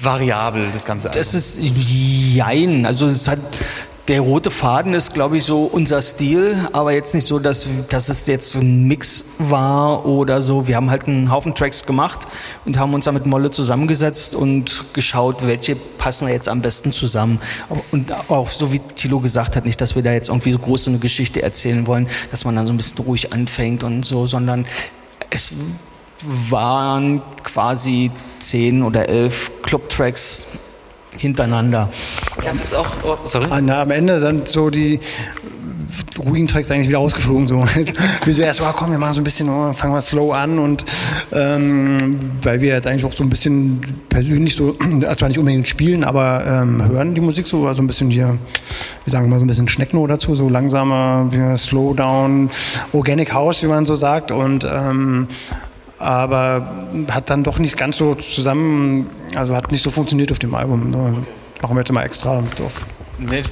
variabel, 0.00 0.68
das 0.72 0.84
ganze 0.84 1.08
Album? 1.08 1.20
Das 1.20 1.34
ist 1.34 1.60
jein. 1.60 2.84
Also 2.86 3.06
es 3.06 3.28
hat 3.28 3.38
der 4.08 4.22
rote 4.22 4.50
Faden 4.50 4.94
ist, 4.94 5.12
glaube 5.12 5.36
ich, 5.36 5.44
so 5.44 5.64
unser 5.64 6.00
Stil, 6.00 6.56
aber 6.72 6.92
jetzt 6.92 7.14
nicht 7.14 7.26
so, 7.26 7.38
dass, 7.38 7.66
dass 7.90 8.08
es 8.08 8.26
jetzt 8.26 8.50
so 8.52 8.58
ein 8.58 8.84
Mix 8.84 9.26
war 9.38 10.06
oder 10.06 10.40
so. 10.40 10.66
Wir 10.66 10.76
haben 10.76 10.88
halt 10.88 11.06
einen 11.06 11.30
Haufen 11.30 11.54
Tracks 11.54 11.84
gemacht 11.84 12.26
und 12.64 12.78
haben 12.78 12.94
uns 12.94 13.04
dann 13.04 13.14
mit 13.14 13.26
Molle 13.26 13.50
zusammengesetzt 13.50 14.34
und 14.34 14.86
geschaut, 14.94 15.46
welche 15.46 15.76
passen 15.76 16.26
jetzt 16.28 16.48
am 16.48 16.62
besten 16.62 16.90
zusammen. 16.90 17.38
Und 17.92 18.12
auch 18.30 18.48
so 18.48 18.72
wie 18.72 18.78
Thilo 18.78 19.20
gesagt 19.20 19.56
hat, 19.56 19.66
nicht, 19.66 19.78
dass 19.78 19.94
wir 19.94 20.02
da 20.02 20.12
jetzt 20.12 20.30
irgendwie 20.30 20.52
so 20.52 20.58
groß 20.58 20.84
so 20.84 20.90
eine 20.90 20.98
Geschichte 20.98 21.42
erzählen 21.42 21.86
wollen, 21.86 22.08
dass 22.30 22.46
man 22.46 22.56
dann 22.56 22.66
so 22.66 22.72
ein 22.72 22.78
bisschen 22.78 22.98
ruhig 22.98 23.34
anfängt 23.34 23.84
und 23.84 24.06
so, 24.06 24.24
sondern 24.24 24.64
es 25.28 25.52
waren 26.24 27.20
quasi 27.42 28.10
zehn 28.38 28.82
oder 28.82 29.08
elf 29.08 29.50
Club-Tracks 29.62 30.46
hintereinander. 31.18 31.90
Ja, 32.44 32.52
das 32.52 32.64
ist 32.64 32.74
auch, 32.74 32.88
oh, 33.04 33.16
sorry. 33.24 33.46
Ah, 33.50 33.60
na, 33.60 33.82
am 33.82 33.90
Ende 33.90 34.20
sind 34.20 34.48
so 34.48 34.70
die 34.70 35.00
ruhigen 36.18 36.46
Tracks 36.46 36.70
eigentlich 36.70 36.88
wieder 36.88 36.98
ausgeflogen. 36.98 37.46
So. 37.46 37.64
wir 38.24 38.34
so 38.34 38.42
erst, 38.42 38.60
oh, 38.60 38.72
komm, 38.74 38.90
wir 38.90 38.98
machen 38.98 39.14
so 39.14 39.20
ein 39.20 39.24
bisschen, 39.24 39.48
oh, 39.48 39.72
fangen 39.72 39.94
wir 39.94 40.00
slow 40.00 40.32
an 40.32 40.58
und 40.58 40.84
ähm, 41.32 42.18
weil 42.42 42.60
wir 42.60 42.74
jetzt 42.74 42.86
eigentlich 42.86 43.04
auch 43.04 43.12
so 43.12 43.24
ein 43.24 43.30
bisschen 43.30 43.80
persönlich 44.08 44.54
so, 44.54 44.76
zwar 45.16 45.28
nicht 45.28 45.38
unbedingt 45.38 45.68
spielen, 45.68 46.04
aber 46.04 46.44
ähm, 46.46 46.86
hören 46.88 47.14
die 47.14 47.20
Musik 47.20 47.46
so, 47.46 47.66
also 47.66 47.82
ein 47.82 47.86
bisschen 47.86 48.10
hier, 48.10 48.38
wir 49.04 49.10
sagen 49.10 49.28
mal 49.28 49.38
so 49.38 49.44
ein 49.44 49.48
bisschen 49.48 49.68
Schneckno 49.68 50.06
dazu, 50.06 50.34
so 50.34 50.48
langsamer, 50.48 51.30
ja, 51.32 51.56
Slow 51.56 51.94
Down, 51.94 52.50
Organic 52.92 53.32
House, 53.32 53.62
wie 53.62 53.68
man 53.68 53.86
so 53.86 53.94
sagt 53.94 54.30
und 54.30 54.66
ähm, 54.70 55.28
aber 55.98 56.86
hat 57.10 57.30
dann 57.30 57.42
doch 57.42 57.58
nicht 57.58 57.76
ganz 57.76 57.96
so 57.96 58.14
zusammen, 58.14 59.10
also 59.34 59.56
hat 59.56 59.72
nicht 59.72 59.82
so 59.82 59.90
funktioniert 59.90 60.30
auf 60.32 60.38
dem 60.38 60.54
Album. 60.54 60.92
So, 60.92 60.98
machen 61.62 61.76
wir 61.76 61.80
jetzt 61.80 61.92
mal 61.92 62.04
extra 62.04 62.42
drauf. 62.56 62.86
Nee, 63.18 63.42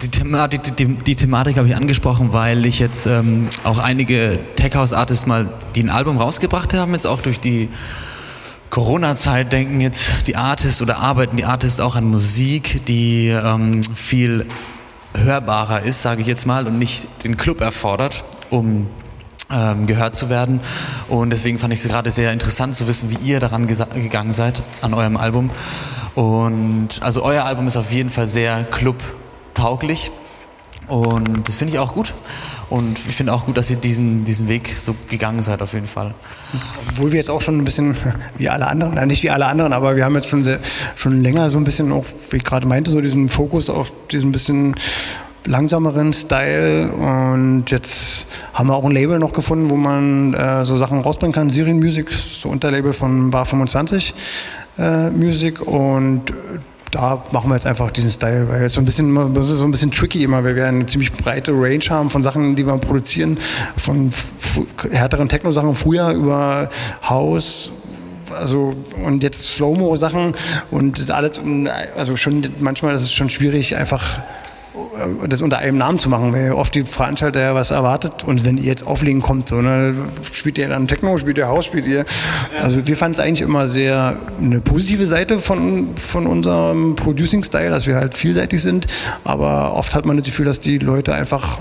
die 0.00 0.08
Thematik, 0.08 0.62
die, 0.62 0.70
die, 0.70 0.94
die 0.94 1.16
Thematik 1.16 1.56
habe 1.56 1.66
ich 1.66 1.74
angesprochen, 1.74 2.32
weil 2.32 2.64
ich 2.64 2.78
jetzt 2.78 3.06
ähm, 3.06 3.48
auch 3.64 3.78
einige 3.78 4.38
Tech 4.56 4.74
House 4.74 4.92
Artists 4.92 5.26
mal, 5.26 5.48
die 5.74 5.82
ein 5.82 5.90
Album 5.90 6.18
rausgebracht 6.18 6.74
haben, 6.74 6.92
jetzt 6.92 7.06
auch 7.06 7.20
durch 7.20 7.40
die 7.40 7.68
Corona-Zeit 8.70 9.52
denken 9.52 9.80
jetzt 9.80 10.12
die 10.28 10.36
Artists 10.36 10.80
oder 10.80 10.98
arbeiten 10.98 11.36
die 11.36 11.44
Artists 11.44 11.80
auch 11.80 11.96
an 11.96 12.04
Musik, 12.04 12.86
die 12.86 13.28
ähm, 13.28 13.82
viel 13.82 14.46
hörbarer 15.16 15.82
ist, 15.82 16.02
sage 16.02 16.20
ich 16.20 16.28
jetzt 16.28 16.46
mal, 16.46 16.68
und 16.68 16.78
nicht 16.78 17.08
den 17.24 17.36
Club 17.36 17.60
erfordert, 17.60 18.24
um 18.48 18.86
ähm, 19.52 19.86
gehört 19.86 20.16
zu 20.16 20.28
werden. 20.30 20.60
Und 21.08 21.30
deswegen 21.30 21.58
fand 21.58 21.72
ich 21.72 21.80
es 21.80 21.88
gerade 21.88 22.10
sehr 22.10 22.32
interessant 22.32 22.74
zu 22.74 22.86
wissen, 22.86 23.10
wie 23.10 23.28
ihr 23.28 23.40
daran 23.40 23.66
gegangen 23.66 24.32
seid 24.32 24.62
an 24.80 24.94
eurem 24.94 25.16
Album. 25.16 25.50
Und 26.14 26.88
also 27.00 27.22
euer 27.22 27.44
Album 27.44 27.66
ist 27.66 27.76
auf 27.76 27.92
jeden 27.92 28.10
Fall 28.10 28.26
sehr 28.26 28.64
clubtauglich. 28.64 30.10
Und 30.88 31.48
das 31.48 31.56
finde 31.56 31.74
ich 31.74 31.78
auch 31.78 31.94
gut. 31.94 32.12
Und 32.68 32.98
ich 32.98 33.16
finde 33.16 33.32
auch 33.32 33.46
gut, 33.46 33.56
dass 33.56 33.68
ihr 33.68 33.76
diesen, 33.76 34.24
diesen 34.24 34.46
Weg 34.46 34.76
so 34.78 34.94
gegangen 35.08 35.42
seid, 35.42 35.60
auf 35.60 35.72
jeden 35.72 35.88
Fall. 35.88 36.14
Obwohl 36.88 37.10
wir 37.10 37.18
jetzt 37.18 37.28
auch 37.28 37.40
schon 37.40 37.58
ein 37.58 37.64
bisschen 37.64 37.96
wie 38.38 38.48
alle 38.48 38.68
anderen, 38.68 38.94
na, 38.94 39.06
nicht 39.06 39.24
wie 39.24 39.30
alle 39.30 39.46
anderen, 39.46 39.72
aber 39.72 39.96
wir 39.96 40.04
haben 40.04 40.14
jetzt 40.14 40.28
schon, 40.28 40.44
sehr, 40.44 40.60
schon 40.94 41.20
länger 41.20 41.50
so 41.50 41.58
ein 41.58 41.64
bisschen 41.64 41.92
auch, 41.92 42.04
wie 42.30 42.36
ich 42.36 42.44
gerade 42.44 42.68
meinte, 42.68 42.92
so 42.92 43.00
diesen 43.00 43.28
Fokus 43.28 43.68
auf 43.68 43.92
diesen 44.12 44.30
bisschen 44.30 44.76
langsameren 45.46 46.12
Style. 46.12 46.90
Und 46.90 47.70
jetzt 47.70 48.26
haben 48.52 48.68
wir 48.68 48.74
auch 48.74 48.84
ein 48.84 48.92
Label 48.92 49.18
noch 49.18 49.32
gefunden, 49.32 49.70
wo 49.70 49.76
man 49.76 50.34
äh, 50.34 50.64
so 50.64 50.76
Sachen 50.76 51.00
rausbringen 51.00 51.32
kann, 51.32 51.50
Syrien 51.50 51.78
Music, 51.78 52.12
so 52.12 52.48
Unterlabel 52.48 52.92
von 52.92 53.30
Bar 53.30 53.46
25 53.46 54.14
äh, 54.78 55.10
Music. 55.10 55.60
Und 55.60 56.32
da 56.90 57.22
machen 57.30 57.50
wir 57.50 57.54
jetzt 57.54 57.66
einfach 57.66 57.90
diesen 57.90 58.10
Style, 58.10 58.48
weil 58.48 58.64
es 58.64 58.74
so 58.74 58.80
ein 58.80 58.84
bisschen, 58.84 59.34
das 59.34 59.50
ist 59.50 59.58
so 59.58 59.64
ein 59.64 59.70
bisschen 59.70 59.92
tricky 59.92 60.24
immer, 60.24 60.42
weil 60.42 60.56
wir 60.56 60.66
eine 60.66 60.86
ziemlich 60.86 61.12
breite 61.12 61.52
Range 61.52 61.84
haben 61.88 62.08
von 62.08 62.22
Sachen, 62.22 62.56
die 62.56 62.66
wir 62.66 62.76
produzieren, 62.78 63.38
von 63.76 64.10
härteren 64.90 65.28
Techno-Sachen 65.28 65.74
früher 65.74 66.10
über 66.10 66.68
House, 67.08 67.70
also 68.36 68.74
und 69.04 69.22
jetzt 69.22 69.54
Slow-Mo-Sachen. 69.54 70.34
Und 70.70 71.10
alles, 71.10 71.40
also 71.96 72.16
schon 72.16 72.48
manchmal 72.58 72.94
ist 72.94 73.02
es 73.02 73.12
schon 73.12 73.30
schwierig, 73.30 73.76
einfach 73.76 74.20
das 75.28 75.42
unter 75.42 75.58
einem 75.58 75.78
Namen 75.78 75.98
zu 75.98 76.08
machen, 76.08 76.32
weil 76.32 76.52
oft 76.52 76.74
die 76.74 76.82
Veranstalter 76.82 77.40
ja 77.40 77.54
was 77.54 77.70
erwartet 77.70 78.24
und 78.24 78.44
wenn 78.44 78.58
ihr 78.58 78.64
jetzt 78.64 78.86
auflegen 78.86 79.22
kommt, 79.22 79.48
so, 79.48 79.60
ne, 79.60 79.94
spielt 80.32 80.58
ihr 80.58 80.68
dann 80.68 80.88
Techno, 80.88 81.16
spielt 81.18 81.38
ihr 81.38 81.48
Haus, 81.48 81.64
spielt 81.64 81.86
ihr. 81.86 82.04
Also 82.60 82.86
wir 82.86 82.96
fanden 82.96 83.14
es 83.14 83.20
eigentlich 83.20 83.40
immer 83.42 83.66
sehr 83.66 84.16
eine 84.40 84.60
positive 84.60 85.06
Seite 85.06 85.40
von, 85.40 85.96
von 85.96 86.26
unserem 86.26 86.96
Producing-Style, 86.96 87.70
dass 87.70 87.86
wir 87.86 87.96
halt 87.96 88.16
vielseitig 88.16 88.62
sind, 88.62 88.86
aber 89.24 89.74
oft 89.74 89.94
hat 89.94 90.06
man 90.06 90.16
das 90.16 90.26
Gefühl, 90.26 90.46
dass 90.46 90.60
die 90.60 90.78
Leute 90.78 91.14
einfach 91.14 91.58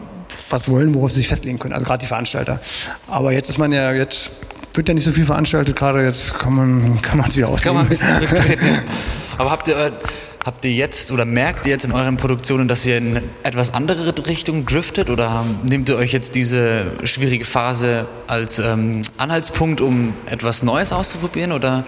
was 0.50 0.70
wollen, 0.70 0.96
worauf 0.96 1.12
sie 1.12 1.18
sich 1.18 1.28
festlegen 1.28 1.60
können, 1.60 1.74
also 1.74 1.86
gerade 1.86 2.00
die 2.00 2.08
Veranstalter. 2.08 2.60
Aber 3.08 3.32
jetzt 3.32 3.50
ist 3.50 3.58
man 3.58 3.72
ja, 3.72 3.92
jetzt 3.92 4.32
wird 4.74 4.88
ja 4.88 4.94
nicht 4.94 5.04
so 5.04 5.12
viel 5.12 5.26
veranstaltet, 5.26 5.76
gerade 5.76 6.04
jetzt 6.04 6.38
kann 6.38 6.54
man 6.54 7.02
kann 7.02 7.20
es 7.28 7.36
wieder 7.36 7.48
auslegen. 7.48 7.64
Kann 7.64 7.76
man 7.76 7.86
ein 7.86 7.90
bisschen 7.90 8.14
zurücktreten. 8.16 8.66
Aber 9.38 9.52
habt 9.52 9.68
ihr, 9.68 9.78
äh, 9.78 9.92
habt 10.50 10.66
ihr 10.66 10.72
jetzt 10.72 11.12
oder 11.12 11.26
merkt 11.26 11.68
ihr 11.68 11.74
jetzt 11.74 11.86
in 11.86 11.92
euren 11.92 12.18
Produktionen, 12.18 12.68
dass 12.68 12.84
ihr 12.84 12.98
in 12.98 13.22
etwas 13.44 13.72
andere 13.72 14.12
Richtung 14.26 14.66
driftet 14.66 15.12
oder 15.12 15.46
nehmt 15.64 15.90
ihr 15.90 15.96
euch 15.96 16.12
jetzt 16.12 16.34
diese 16.34 16.88
schwierige 17.04 17.46
Phase 17.46 18.08
als 18.26 18.58
ähm, 18.58 19.04
Anhaltspunkt, 19.18 19.80
um 19.80 20.16
etwas 20.26 20.64
Neues 20.64 20.92
auszuprobieren 20.92 21.52
oder? 21.52 21.84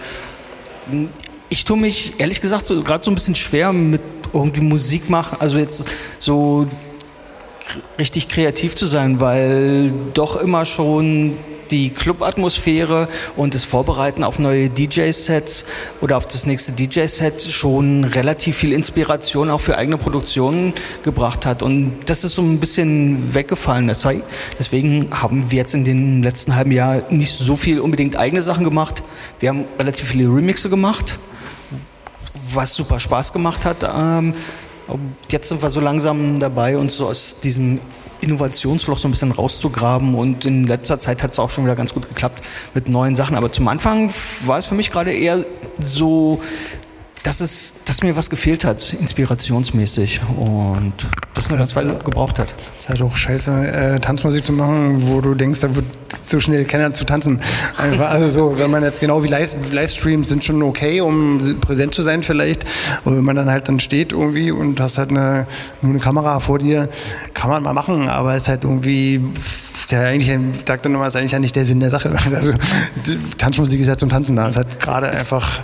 Ich 1.48 1.64
tue 1.64 1.76
mich 1.76 2.20
ehrlich 2.20 2.40
gesagt 2.40 2.64
so, 2.64 2.80
gerade 2.84 3.02
so 3.02 3.10
ein 3.10 3.16
bisschen 3.16 3.34
schwer 3.34 3.72
mit 3.72 4.00
irgendwie 4.32 4.60
Musik 4.60 5.10
machen, 5.10 5.38
also 5.40 5.58
jetzt 5.58 5.88
so 6.20 6.68
richtig 7.98 8.28
kreativ 8.28 8.76
zu 8.76 8.86
sein, 8.86 9.20
weil 9.20 9.92
doch 10.14 10.36
immer 10.36 10.64
schon 10.66 11.36
die 11.72 11.90
Club-Atmosphäre 11.90 13.08
und 13.34 13.54
das 13.54 13.64
Vorbereiten 13.64 14.22
auf 14.22 14.38
neue 14.38 14.68
DJ-Sets 14.68 15.64
oder 16.02 16.18
auf 16.18 16.26
das 16.26 16.46
nächste 16.46 16.72
DJ-Set 16.72 17.42
schon 17.42 18.04
relativ 18.04 18.58
viel 18.58 18.72
Inspiration 18.72 19.50
auch 19.50 19.60
für 19.60 19.76
eigene 19.76 19.96
Produktionen 19.96 20.74
gebracht 21.02 21.46
hat. 21.46 21.62
Und 21.62 21.98
das 22.06 22.24
ist 22.24 22.34
so 22.34 22.42
ein 22.42 22.60
bisschen 22.60 23.34
weggefallen. 23.34 23.90
Deswegen 24.58 25.08
haben 25.10 25.50
wir 25.50 25.58
jetzt 25.58 25.74
in 25.74 25.84
den 25.84 26.22
letzten 26.22 26.54
halben 26.54 26.72
Jahr 26.72 27.10
nicht 27.10 27.32
so 27.32 27.56
viel 27.56 27.80
unbedingt 27.80 28.16
eigene 28.16 28.42
Sachen 28.42 28.64
gemacht. 28.64 29.02
Wir 29.40 29.48
haben 29.48 29.64
relativ 29.78 30.10
viele 30.10 30.24
Remixe 30.24 30.68
gemacht, 30.68 31.18
was 32.52 32.74
super 32.74 33.00
Spaß 33.00 33.32
gemacht 33.32 33.64
hat. 33.64 33.82
Ähm, 33.82 34.34
jetzt 35.30 35.48
sind 35.48 35.62
wir 35.62 35.70
so 35.70 35.80
langsam 35.80 36.38
dabei, 36.38 36.76
uns 36.76 36.96
so 36.96 37.08
aus 37.08 37.38
diesem 37.40 37.80
Innovationsloch 38.22 38.98
so 38.98 39.08
ein 39.08 39.10
bisschen 39.10 39.32
rauszugraben 39.32 40.14
und 40.14 40.46
in 40.46 40.64
letzter 40.64 40.98
Zeit 40.98 41.22
hat 41.22 41.32
es 41.32 41.38
auch 41.38 41.50
schon 41.50 41.64
wieder 41.64 41.76
ganz 41.76 41.92
gut 41.92 42.08
geklappt 42.08 42.42
mit 42.74 42.88
neuen 42.88 43.14
Sachen. 43.16 43.36
Aber 43.36 43.52
zum 43.52 43.68
Anfang 43.68 44.10
war 44.46 44.58
es 44.58 44.66
für 44.66 44.74
mich 44.74 44.90
gerade 44.90 45.12
eher 45.12 45.44
so 45.80 46.40
dass, 47.22 47.40
es, 47.40 47.74
dass 47.84 48.02
mir 48.02 48.16
was 48.16 48.30
gefehlt 48.30 48.64
hat, 48.64 48.92
inspirationsmäßig. 48.92 50.20
Und 50.36 50.94
das 51.34 51.48
eine 51.48 51.58
ganz 51.58 51.76
Weile 51.76 51.94
gebraucht 52.04 52.38
hat. 52.38 52.54
Es 52.74 52.80
ist 52.80 52.88
halt 52.88 53.02
auch 53.02 53.16
scheiße, 53.16 53.68
äh, 53.68 54.00
Tanzmusik 54.00 54.44
zu 54.44 54.52
machen, 54.52 55.06
wo 55.06 55.20
du 55.20 55.34
denkst, 55.34 55.60
da 55.60 55.74
wird 55.74 55.86
so 56.22 56.40
schnell 56.40 56.64
keiner 56.64 56.92
zu 56.94 57.04
tanzen. 57.04 57.40
Einfach, 57.76 58.10
also 58.10 58.28
so, 58.28 58.58
wenn 58.58 58.70
man 58.70 58.82
jetzt 58.82 59.00
genau 59.00 59.22
wie 59.22 59.28
Live, 59.28 59.54
Livestreams 59.70 60.28
sind 60.28 60.44
schon 60.44 60.62
okay, 60.62 61.00
um 61.00 61.60
präsent 61.60 61.94
zu 61.94 62.02
sein 62.02 62.22
vielleicht. 62.22 62.64
Aber 63.04 63.16
wenn 63.16 63.24
man 63.24 63.36
dann 63.36 63.50
halt 63.50 63.68
dann 63.68 63.78
steht 63.78 64.12
irgendwie 64.12 64.50
und 64.50 64.80
hast 64.80 64.98
halt 64.98 65.10
eine, 65.10 65.46
nur 65.80 65.92
eine 65.92 66.00
Kamera 66.00 66.40
vor 66.40 66.58
dir, 66.58 66.88
kann 67.34 67.50
man 67.50 67.62
mal 67.62 67.72
machen, 67.72 68.08
aber 68.08 68.34
es 68.34 68.44
ist 68.44 68.48
halt 68.48 68.64
irgendwie 68.64 69.20
ist 69.84 69.92
ja 69.92 70.00
eigentlich, 70.02 70.30
sagt 70.66 70.84
dann 70.84 70.94
immer, 70.94 71.06
ist 71.06 71.16
eigentlich 71.16 71.32
ja 71.32 71.38
nicht 71.38 71.56
der 71.56 71.64
Sinn 71.64 71.80
der 71.80 71.90
Sache. 71.90 72.14
Also 72.34 72.52
Tanzmusik 73.38 73.80
ist 73.80 73.86
ja 73.88 73.96
zum 73.96 74.08
Tanzen 74.08 74.36
da. 74.36 74.48
Es 74.48 74.56
hat 74.56 74.80
gerade 74.80 75.10
einfach 75.10 75.60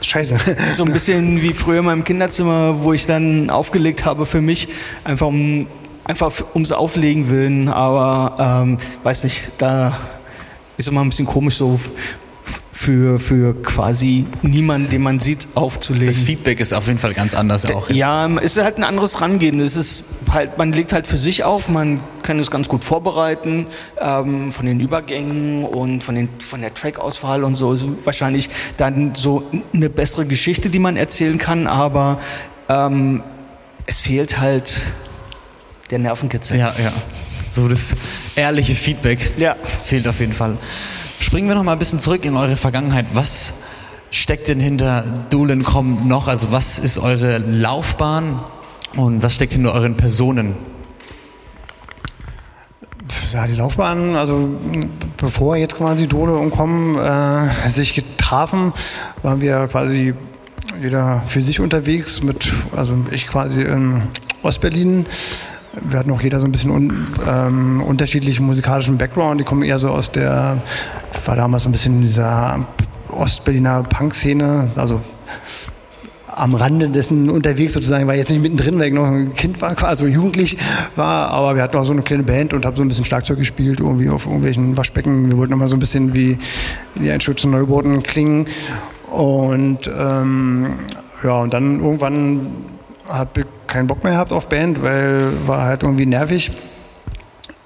scheiße. 0.00 0.38
So 0.70 0.84
ein 0.84 0.92
bisschen 0.92 1.40
wie 1.42 1.54
früher 1.54 1.78
in 1.78 1.84
meinem 1.84 2.04
Kinderzimmer, 2.04 2.82
wo 2.82 2.92
ich 2.92 3.06
dann 3.06 3.50
aufgelegt 3.50 4.04
habe 4.04 4.26
für 4.26 4.40
mich, 4.40 4.68
einfach 5.04 5.26
um 5.26 5.66
einfach 6.04 6.32
ums 6.54 6.72
Auflegen 6.72 7.30
willen, 7.30 7.68
aber 7.68 8.62
ähm, 8.64 8.78
weiß 9.04 9.24
nicht, 9.24 9.52
da 9.58 9.96
ist 10.76 10.88
immer 10.88 11.02
ein 11.02 11.10
bisschen 11.10 11.26
komisch 11.26 11.56
so 11.56 11.78
für, 12.80 13.18
für 13.18 13.52
quasi 13.60 14.24
niemanden, 14.40 14.88
den 14.88 15.02
man 15.02 15.20
sieht, 15.20 15.48
aufzulegen. 15.54 16.06
Das 16.06 16.22
Feedback 16.22 16.60
ist 16.60 16.72
auf 16.72 16.86
jeden 16.86 16.98
Fall 16.98 17.12
ganz 17.12 17.34
anders 17.34 17.70
auch. 17.70 17.88
Jetzt. 17.90 17.98
Ja, 17.98 18.26
es 18.38 18.56
ist 18.56 18.64
halt 18.64 18.78
ein 18.78 18.84
anderes 18.84 19.20
Rangehen. 19.20 19.60
Es 19.60 19.76
ist 19.76 20.04
halt, 20.30 20.56
man 20.56 20.72
legt 20.72 20.94
halt 20.94 21.06
für 21.06 21.18
sich 21.18 21.44
auf, 21.44 21.68
man 21.68 22.00
kann 22.22 22.38
es 22.38 22.50
ganz 22.50 22.68
gut 22.68 22.82
vorbereiten, 22.82 23.66
ähm, 24.00 24.50
von 24.50 24.64
den 24.64 24.80
Übergängen 24.80 25.66
und 25.66 26.02
von, 26.02 26.14
den, 26.14 26.30
von 26.38 26.62
der 26.62 26.72
Track-Auswahl 26.72 27.44
und 27.44 27.54
so. 27.54 27.74
Ist 27.74 27.84
wahrscheinlich 28.04 28.48
dann 28.78 29.14
so 29.14 29.42
eine 29.74 29.90
bessere 29.90 30.24
Geschichte, 30.24 30.70
die 30.70 30.78
man 30.78 30.96
erzählen 30.96 31.36
kann, 31.36 31.66
aber 31.66 32.18
ähm, 32.70 33.22
es 33.84 33.98
fehlt 33.98 34.40
halt 34.40 34.80
der 35.90 35.98
Nervenkitzel. 35.98 36.56
Ja, 36.56 36.74
ja. 36.82 36.92
So 37.50 37.68
das 37.68 37.94
ehrliche 38.36 38.74
Feedback 38.74 39.32
ja. 39.36 39.54
fehlt 39.84 40.08
auf 40.08 40.18
jeden 40.20 40.32
Fall. 40.32 40.56
Springen 41.20 41.48
wir 41.48 41.54
noch 41.54 41.62
mal 41.62 41.72
ein 41.72 41.78
bisschen 41.78 42.00
zurück 42.00 42.24
in 42.24 42.34
eure 42.34 42.56
Vergangenheit. 42.56 43.04
Was 43.12 43.52
steckt 44.10 44.48
denn 44.48 44.58
hinter 44.58 45.04
Dolencom 45.28 46.08
noch? 46.08 46.28
Also 46.28 46.50
was 46.50 46.78
ist 46.78 46.98
eure 46.98 47.36
Laufbahn 47.38 48.40
und 48.96 49.22
was 49.22 49.34
steckt 49.34 49.52
hinter 49.52 49.74
euren 49.74 49.96
Personen? 49.96 50.54
Ja, 53.34 53.46
die 53.46 53.54
Laufbahn, 53.54 54.16
also 54.16 54.48
bevor 55.18 55.56
jetzt 55.56 55.76
quasi 55.76 56.06
Dole 56.06 56.34
und 56.34 56.50
Com 56.50 56.98
äh, 56.98 57.68
sich 57.68 57.92
getrafen, 57.92 58.72
waren 59.22 59.42
wir 59.42 59.68
quasi 59.68 60.14
jeder 60.80 61.22
für 61.28 61.42
sich 61.42 61.60
unterwegs 61.60 62.22
mit, 62.22 62.50
also 62.74 62.94
ich 63.10 63.26
quasi 63.28 63.60
in 63.60 64.04
Ostberlin, 64.42 65.04
wir 65.72 65.98
hatten 65.98 66.10
auch 66.10 66.22
jeder 66.22 66.40
so 66.40 66.46
ein 66.46 66.52
bisschen 66.52 66.70
un, 66.70 67.06
ähm, 67.28 67.82
unterschiedlichen 67.82 68.44
musikalischen 68.46 68.98
Background. 68.98 69.40
Die 69.40 69.44
kommen 69.44 69.62
eher 69.62 69.78
so 69.78 69.88
aus 69.88 70.10
der, 70.10 70.62
war 71.24 71.36
damals 71.36 71.62
so 71.62 71.68
ein 71.68 71.72
bisschen 71.72 71.96
in 71.96 72.02
dieser 72.02 72.66
Ostberliner 73.08 73.82
Punk-Szene, 73.84 74.70
also 74.76 75.00
am 76.26 76.54
Rande 76.54 76.88
dessen 76.88 77.28
unterwegs 77.28 77.74
sozusagen, 77.74 78.06
war 78.06 78.14
jetzt 78.14 78.30
nicht 78.30 78.40
mittendrin, 78.40 78.78
weil 78.78 78.88
ich 78.88 78.94
noch 78.94 79.06
ein 79.06 79.34
Kind 79.34 79.60
war, 79.60 79.70
also 79.84 80.06
jugendlich 80.06 80.56
war, 80.96 81.28
aber 81.30 81.56
wir 81.56 81.62
hatten 81.62 81.76
auch 81.76 81.84
so 81.84 81.92
eine 81.92 82.02
kleine 82.02 82.22
Band 82.22 82.54
und 82.54 82.64
haben 82.64 82.76
so 82.76 82.82
ein 82.82 82.88
bisschen 82.88 83.04
Schlagzeug 83.04 83.38
gespielt, 83.38 83.80
irgendwie 83.80 84.08
auf 84.08 84.26
irgendwelchen 84.26 84.76
Waschbecken. 84.76 85.30
Wir 85.30 85.36
wollten 85.36 85.52
immer 85.52 85.68
so 85.68 85.76
ein 85.76 85.80
bisschen 85.80 86.14
wie 86.14 86.38
die 86.94 87.10
Einschütze 87.10 87.48
Neubauten 87.48 88.02
klingen. 88.02 88.46
Und 89.10 89.90
ähm, 89.94 90.66
ja, 91.22 91.32
und 91.32 91.52
dann 91.52 91.80
irgendwann 91.80 92.46
habe 93.08 93.44
keinen 93.70 93.86
Bock 93.86 94.04
mehr 94.04 94.12
gehabt 94.14 94.32
auf 94.32 94.48
Band, 94.48 94.82
weil 94.82 95.32
war 95.46 95.62
halt 95.62 95.82
irgendwie 95.82 96.06
nervig 96.06 96.50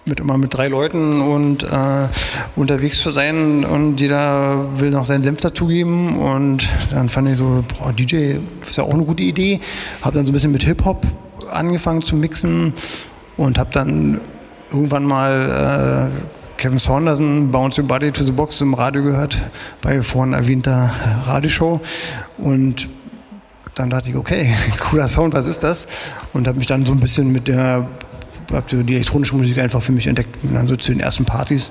mit 0.06 0.20
immer 0.20 0.37
mit 0.37 0.52
drei 0.52 0.68
Leuten 0.68 1.23
und 1.23 1.62
äh, 1.62 2.08
unterwegs 2.56 3.00
zu 3.00 3.11
sein 3.11 3.64
und 3.64 4.00
jeder 4.00 4.78
will 4.78 4.90
noch 4.90 5.06
seinen 5.06 5.23
Senf 5.23 5.40
dazugeben 5.40 6.18
und 6.18 6.68
dann 6.90 7.08
fand 7.08 7.30
ich 7.30 7.38
so, 7.38 7.64
boah, 7.78 7.92
DJ 7.92 8.37
ist 8.68 8.76
ja 8.76 8.84
auch 8.84 8.92
eine 8.92 9.04
gute 9.04 9.23
Idee. 9.23 9.61
Habe 10.02 10.16
dann 10.16 10.26
so 10.26 10.30
ein 10.30 10.34
bisschen 10.34 10.52
mit 10.52 10.62
Hip-Hop 10.64 11.06
angefangen 11.50 12.02
zu 12.02 12.16
mixen 12.16 12.75
und 13.38 13.58
habe 13.58 13.70
dann 13.73 14.20
irgendwann 14.70 15.04
mal 15.06 16.11
äh, 16.12 16.61
Kevin 16.61 16.78
Saunderson, 16.78 17.50
Bounce 17.50 17.80
Your 17.80 17.88
Body 17.88 18.12
to 18.12 18.25
the 18.25 18.32
Box 18.32 18.61
im 18.61 18.75
Radio 18.75 19.02
gehört, 19.02 19.40
bei 19.80 20.02
vorhin 20.02 20.34
erwähnter 20.34 20.90
Radioshow 21.26 21.80
und 22.37 22.88
dann 23.74 23.90
dachte 23.90 24.10
ich, 24.10 24.16
okay, 24.16 24.54
cooler 24.80 25.08
Sound, 25.08 25.34
was 25.34 25.46
ist 25.46 25.62
das? 25.62 25.86
Und 26.32 26.46
habe 26.46 26.58
mich 26.58 26.66
dann 26.66 26.86
so 26.86 26.92
ein 26.92 27.00
bisschen 27.00 27.32
mit 27.32 27.48
der, 27.48 27.88
habe 28.52 28.66
so 28.68 28.82
die 28.82 28.94
elektronische 28.94 29.36
Musik 29.36 29.58
einfach 29.58 29.82
für 29.82 29.92
mich 29.92 30.06
entdeckt, 30.06 30.40
bin 30.42 30.54
dann 30.54 30.68
so 30.68 30.76
zu 30.76 30.92
den 30.92 31.00
ersten 31.00 31.24
Partys 31.24 31.70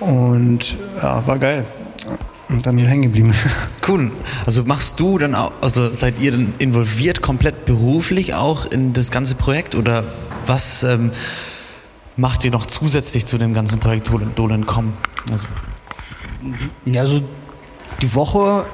und 0.00 0.76
ja, 1.00 1.26
war 1.26 1.38
geil. 1.38 1.64
Und 2.48 2.66
dann 2.66 2.76
hängen 2.78 3.02
geblieben. 3.02 3.34
Cool. 3.88 4.12
Also 4.46 4.62
machst 4.62 5.00
du 5.00 5.18
dann 5.18 5.34
auch, 5.34 5.50
also 5.60 5.92
seid 5.92 6.20
ihr 6.20 6.30
dann 6.30 6.54
involviert 6.58 7.20
komplett 7.20 7.64
beruflich 7.64 8.32
auch 8.34 8.64
in 8.64 8.92
das 8.92 9.10
ganze 9.10 9.34
Projekt 9.34 9.74
oder 9.74 10.04
was 10.46 10.84
ähm, 10.84 11.10
macht 12.16 12.44
ihr 12.44 12.52
noch 12.52 12.66
zusätzlich 12.66 13.26
zu 13.26 13.38
dem 13.38 13.54
ganzen 13.54 13.80
Projekt 13.80 14.08
Dolan.com? 14.36 14.92
Also. 15.32 15.48
Ja, 16.84 17.00
also 17.00 17.22
die 18.00 18.14
Woche 18.14 18.66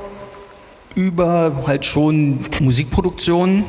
über 0.99 1.53
halt 1.69 1.85
schon 1.85 2.41
Musikproduktionen 2.59 3.65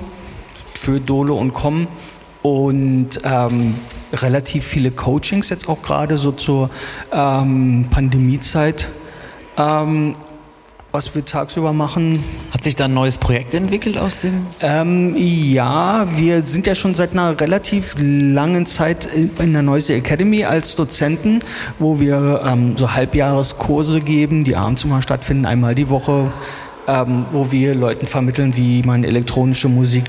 für 0.73 0.99
Dole 0.99 1.33
und 1.33 1.53
Com 1.53 1.87
und 2.41 3.09
ähm, 3.23 3.75
relativ 4.11 4.65
viele 4.65 4.89
Coachings 4.89 5.49
jetzt 5.49 5.69
auch 5.69 5.83
gerade 5.83 6.17
so 6.17 6.31
zur 6.31 6.71
ähm, 7.13 7.85
Pandemiezeit. 7.91 8.89
Ähm, 9.57 10.13
was 10.91 11.13
wir 11.13 11.23
tagsüber 11.23 11.71
machen. 11.71 12.23
Hat 12.49 12.63
sich 12.63 12.75
da 12.75 12.85
ein 12.85 12.95
neues 12.95 13.19
Projekt 13.19 13.53
entwickelt 13.53 13.95
aus 13.95 14.21
dem? 14.21 14.47
Ähm, 14.59 15.15
ja, 15.15 16.07
wir 16.15 16.47
sind 16.47 16.65
ja 16.65 16.73
schon 16.73 16.95
seit 16.95 17.11
einer 17.11 17.39
relativ 17.39 17.95
langen 17.99 18.65
Zeit 18.65 19.07
in 19.13 19.53
der 19.53 19.61
Noisy 19.61 19.93
Academy 19.93 20.45
als 20.45 20.75
Dozenten, 20.75 21.43
wo 21.77 21.99
wir 21.99 22.41
ähm, 22.43 22.75
so 22.75 22.91
Halbjahreskurse 22.91 23.99
geben, 23.99 24.43
die 24.43 24.55
abends 24.55 24.83
immer 24.83 25.03
stattfinden, 25.03 25.45
einmal 25.45 25.75
die 25.75 25.89
Woche 25.89 26.31
ähm, 26.89 27.25
wo 27.31 27.51
wir 27.51 27.75
Leuten 27.75 28.07
vermitteln, 28.07 28.55
wie 28.55 28.81
man 28.83 29.03
elektronische 29.03 29.69
Musik 29.69 30.05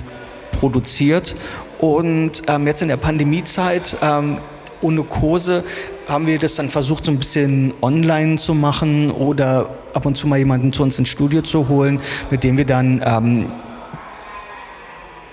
produziert 0.52 1.37
Und 1.78 2.42
ähm, 2.49 2.66
jetzt 2.66 2.82
in 2.82 2.88
der 2.88 2.96
Pandemiezeit 2.96 3.96
ähm, 4.02 4.38
ohne 4.82 5.02
Kurse 5.04 5.62
haben 6.08 6.26
wir 6.26 6.38
das 6.38 6.54
dann 6.54 6.70
versucht, 6.70 7.04
so 7.04 7.12
ein 7.12 7.18
bisschen 7.18 7.75
online 7.82 8.37
zu 8.37 8.54
machen 8.54 9.10
oder 9.10 9.68
ab 9.92 10.06
und 10.06 10.16
zu 10.16 10.26
mal 10.26 10.38
jemanden 10.38 10.72
zu 10.72 10.82
uns 10.82 10.99
ins 10.99 11.08
Studio 11.08 11.42
zu 11.42 11.68
holen, 11.68 12.00
mit 12.30 12.44
dem 12.44 12.56
wir 12.56 12.64
dann 12.64 13.02
ähm, 13.04 13.46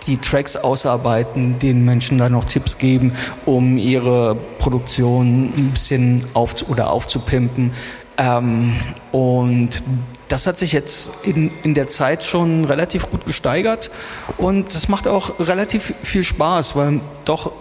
die 0.05 0.17
Tracks 0.17 0.55
ausarbeiten, 0.55 1.59
den 1.59 1.83
Menschen 1.83 2.17
dann 2.17 2.33
noch 2.33 2.45
Tipps 2.45 2.77
geben, 2.77 3.13
um 3.45 3.77
ihre 3.77 4.35
Produktion 4.59 5.53
ein 5.57 5.71
bisschen 5.71 6.23
auf 6.33 6.55
oder 6.69 6.89
aufzupimpen. 6.91 7.71
Ähm, 8.17 8.75
und 9.11 9.83
das 10.27 10.47
hat 10.47 10.57
sich 10.57 10.73
jetzt 10.73 11.09
in, 11.23 11.51
in 11.63 11.73
der 11.73 11.87
Zeit 11.87 12.25
schon 12.25 12.65
relativ 12.65 13.09
gut 13.09 13.25
gesteigert 13.25 13.89
und 14.37 14.73
es 14.73 14.89
macht 14.89 15.07
auch 15.07 15.39
relativ 15.39 15.93
viel 16.03 16.23
Spaß, 16.23 16.75
weil 16.75 17.01
doch 17.25 17.53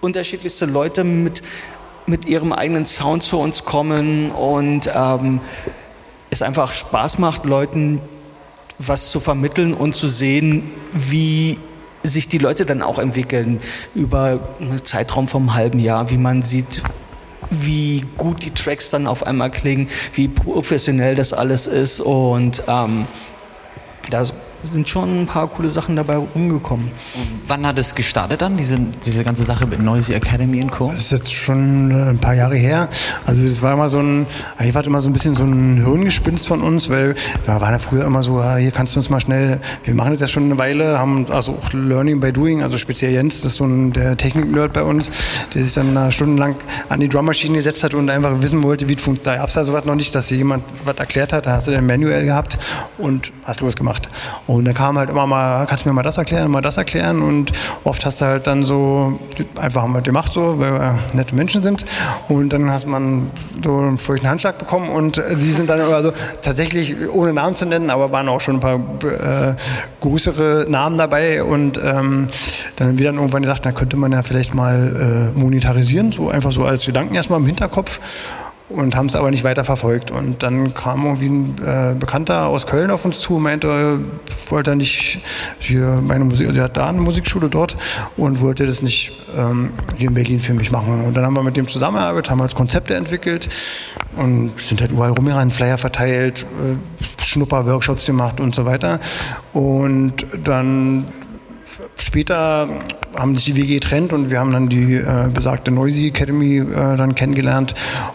unterschiedlichste 0.00 0.66
Leute 0.66 1.04
mit, 1.04 1.42
mit 2.06 2.24
ihrem 2.26 2.52
eigenen 2.52 2.86
Sound 2.86 3.22
zu 3.22 3.38
uns 3.38 3.64
kommen 3.64 4.30
und 4.30 4.90
ähm, 4.94 5.40
es 6.30 6.42
einfach 6.42 6.72
Spaß 6.72 7.18
macht, 7.18 7.44
Leuten 7.44 8.00
was 8.78 9.10
zu 9.10 9.20
vermitteln 9.20 9.72
und 9.72 9.94
zu 9.94 10.08
sehen, 10.08 10.70
wie 10.92 11.58
sich 12.02 12.28
die 12.28 12.38
Leute 12.38 12.66
dann 12.66 12.82
auch 12.82 12.98
entwickeln. 12.98 13.60
Über 13.94 14.40
einen 14.60 14.84
Zeitraum 14.84 15.26
vom 15.26 15.54
halben 15.54 15.78
Jahr, 15.78 16.10
wie 16.10 16.16
man 16.16 16.42
sieht, 16.42 16.82
wie 17.50 18.04
gut 18.16 18.44
die 18.44 18.50
Tracks 18.50 18.90
dann 18.90 19.06
auf 19.06 19.26
einmal 19.26 19.50
klingen, 19.50 19.88
wie 20.14 20.28
professionell 20.28 21.14
das 21.14 21.32
alles 21.32 21.66
ist. 21.66 22.00
Und 22.00 22.62
ähm, 22.68 23.06
das 24.10 24.34
sind 24.70 24.88
schon 24.88 25.22
ein 25.22 25.26
paar 25.26 25.48
coole 25.48 25.68
Sachen 25.68 25.96
dabei 25.96 26.16
rumgekommen. 26.16 26.90
Wann 27.46 27.66
hat 27.66 27.78
es 27.78 27.94
gestartet 27.94 28.42
dann, 28.42 28.56
diese, 28.56 28.78
diese 29.04 29.24
ganze 29.24 29.44
Sache 29.44 29.66
mit 29.66 29.80
Noisy 29.80 30.14
Academy 30.14 30.62
und 30.62 30.70
Co.? 30.70 30.90
Das 30.90 31.04
ist 31.04 31.12
jetzt 31.12 31.32
schon 31.32 31.90
äh, 31.90 32.10
ein 32.10 32.18
paar 32.18 32.34
Jahre 32.34 32.56
her. 32.56 32.88
Also 33.26 33.46
das 33.46 33.62
war 33.62 33.72
immer 33.72 33.88
so 33.88 34.00
ein, 34.00 34.26
ich 34.64 34.74
war 34.74 34.84
immer 34.84 35.00
so 35.00 35.08
ein 35.08 35.12
bisschen 35.12 35.34
so 35.34 35.44
ein 35.44 35.84
Hirngespinst 35.84 36.46
von 36.46 36.62
uns, 36.62 36.88
weil 36.90 37.14
wir 37.44 37.60
waren 37.60 37.72
ja 37.72 37.78
früher 37.78 38.04
immer 38.04 38.22
so, 38.22 38.42
hier 38.54 38.70
kannst 38.70 38.94
du 38.94 39.00
uns 39.00 39.10
mal 39.10 39.20
schnell, 39.20 39.60
wir 39.84 39.94
machen 39.94 40.12
das 40.12 40.20
ja 40.20 40.26
schon 40.26 40.44
eine 40.44 40.58
Weile, 40.58 40.98
haben 40.98 41.26
also 41.30 41.52
auch 41.52 41.72
Learning 41.72 42.20
by 42.20 42.32
Doing, 42.32 42.62
also 42.62 42.78
speziell 42.78 43.12
Jens, 43.12 43.42
das 43.42 43.52
ist 43.52 43.58
so 43.58 43.64
ein, 43.64 43.92
der 43.92 44.16
Technik-Nerd 44.16 44.72
bei 44.72 44.82
uns, 44.82 45.10
der 45.54 45.62
sich 45.62 45.74
dann 45.74 46.10
stundenlang 46.12 46.56
an 46.88 47.00
die 47.00 47.08
Drummaschine 47.08 47.58
gesetzt 47.58 47.82
hat 47.82 47.94
und 47.94 48.10
einfach 48.10 48.42
wissen 48.42 48.62
wollte, 48.62 48.88
wie 48.88 48.94
es 48.94 49.02
funktioniert. 49.02 49.26
Da 49.26 49.36
gab 49.36 49.48
es 49.48 49.54
ja 49.54 49.64
sowas 49.64 49.84
noch 49.84 49.94
nicht, 49.94 50.14
dass 50.14 50.26
dir 50.28 50.36
jemand 50.36 50.64
was 50.84 50.96
erklärt 50.96 51.32
hat, 51.32 51.46
da 51.46 51.52
hast 51.52 51.66
du 51.66 51.72
dann 51.72 51.86
manuell 51.86 52.24
gehabt 52.24 52.58
und 52.98 53.32
hast 53.44 53.60
losgemacht. 53.60 54.08
Und 54.46 54.53
und 54.54 54.64
da 54.64 54.72
kam 54.72 54.98
halt 54.98 55.10
immer 55.10 55.26
mal, 55.26 55.66
kannst 55.66 55.84
du 55.84 55.88
mir 55.88 55.94
mal 55.94 56.02
das 56.02 56.18
erklären, 56.18 56.50
mal 56.50 56.60
das 56.60 56.76
erklären? 56.76 57.22
Und 57.22 57.52
oft 57.84 58.04
hast 58.06 58.20
du 58.20 58.26
halt 58.26 58.46
dann 58.46 58.64
so, 58.64 59.18
einfach 59.56 59.82
haben 59.82 59.92
wir 59.92 60.02
gemacht 60.02 60.32
so, 60.32 60.58
weil 60.58 60.72
wir 60.72 60.98
nette 61.12 61.34
Menschen 61.34 61.62
sind. 61.62 61.84
Und 62.28 62.52
dann 62.52 62.70
hast 62.70 62.86
man 62.86 63.30
so 63.62 63.78
einen 63.78 63.98
feuchten 63.98 64.28
Handschlag 64.28 64.58
bekommen 64.58 64.88
und 64.90 65.22
die 65.40 65.52
sind 65.52 65.68
dann 65.70 65.80
also 65.80 66.12
tatsächlich, 66.42 66.94
ohne 67.10 67.32
Namen 67.32 67.54
zu 67.54 67.66
nennen, 67.66 67.90
aber 67.90 68.12
waren 68.12 68.28
auch 68.28 68.40
schon 68.40 68.56
ein 68.56 68.60
paar 68.60 68.76
äh, 68.76 69.54
größere 70.00 70.66
Namen 70.68 70.98
dabei. 70.98 71.42
Und 71.42 71.78
ähm, 71.78 72.26
dann 72.76 72.96
dann 72.96 73.16
irgendwann 73.16 73.42
gedacht, 73.42 73.64
da 73.66 73.72
könnte 73.72 73.96
man 73.96 74.12
ja 74.12 74.22
vielleicht 74.22 74.54
mal 74.54 75.32
äh, 75.34 75.38
monetarisieren, 75.38 76.12
so 76.12 76.28
einfach 76.28 76.52
so 76.52 76.64
als 76.64 76.86
Gedanken 76.86 77.14
erstmal 77.14 77.40
im 77.40 77.46
Hinterkopf 77.46 78.00
und 78.68 78.96
haben 78.96 79.06
es 79.06 79.16
aber 79.16 79.30
nicht 79.30 79.44
weiter 79.44 79.64
verfolgt. 79.64 80.10
Und 80.10 80.42
dann 80.42 80.72
kam 80.74 81.04
irgendwie 81.04 81.26
ein 81.26 81.56
äh, 81.64 81.94
Bekannter 81.94 82.46
aus 82.46 82.66
Köln 82.66 82.90
auf 82.90 83.04
uns 83.04 83.20
zu 83.20 83.36
und 83.36 83.42
meinte, 83.42 83.98
wollte 84.48 84.72
er 84.72 84.76
nicht 84.76 85.20
hier 85.58 86.00
meine 86.02 86.24
Musik, 86.24 86.48
also 86.48 86.58
er 86.58 86.64
hat 86.64 86.76
da 86.76 86.88
eine 86.88 87.00
Musikschule 87.00 87.48
dort 87.48 87.76
und 88.16 88.40
wollte 88.40 88.66
das 88.66 88.80
nicht 88.80 89.12
ähm, 89.36 89.70
hier 89.96 90.08
in 90.08 90.14
Berlin 90.14 90.40
für 90.40 90.54
mich 90.54 90.70
machen. 90.70 91.04
Und 91.04 91.14
dann 91.14 91.24
haben 91.24 91.34
wir 91.34 91.42
mit 91.42 91.56
dem 91.56 91.68
zusammengearbeitet, 91.68 92.30
haben 92.30 92.40
als 92.40 92.54
Konzepte 92.54 92.94
entwickelt 92.94 93.48
und 94.16 94.58
sind 94.58 94.80
halt 94.80 94.92
überall 94.92 95.10
rumgerannt, 95.10 95.52
Flyer 95.52 95.76
verteilt, 95.78 96.46
äh, 96.62 97.22
Schnupper-Workshops 97.22 98.06
gemacht 98.06 98.40
und 98.40 98.54
so 98.54 98.64
weiter. 98.64 98.98
Und 99.52 100.26
dann 100.42 101.04
später 101.96 102.68
haben 103.16 103.36
sich 103.36 103.44
die 103.46 103.56
WG 103.56 103.74
getrennt 103.74 104.12
und 104.12 104.30
wir 104.30 104.40
haben 104.40 104.50
dann 104.50 104.68
die 104.68 104.94
äh, 104.94 105.28
besagte 105.32 105.70
Noisy 105.70 106.08
Academy 106.08 106.58
äh, 106.58 106.96
dann 106.96 107.14
kennengelernt 107.14 107.74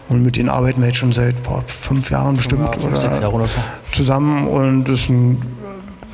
und 0.09 0.24
mit 0.24 0.36
denen 0.36 0.50
arbeiten 0.50 0.81
wir 0.81 0.88
jetzt 0.88 0.98
schon 0.98 1.13
seit 1.13 1.41
boah, 1.43 1.63
fünf 1.67 2.12
Jahren 2.12 2.36
bestimmt 2.36 2.62
ja, 2.62 2.71
fünf, 2.73 2.86
oder, 2.86 2.95
sechs 2.95 3.19
Jahre 3.19 3.36
oder 3.36 3.47
so. 3.47 3.60
zusammen 3.91 4.47
und 4.47 4.86
das 4.86 5.08
ein, 5.10 5.41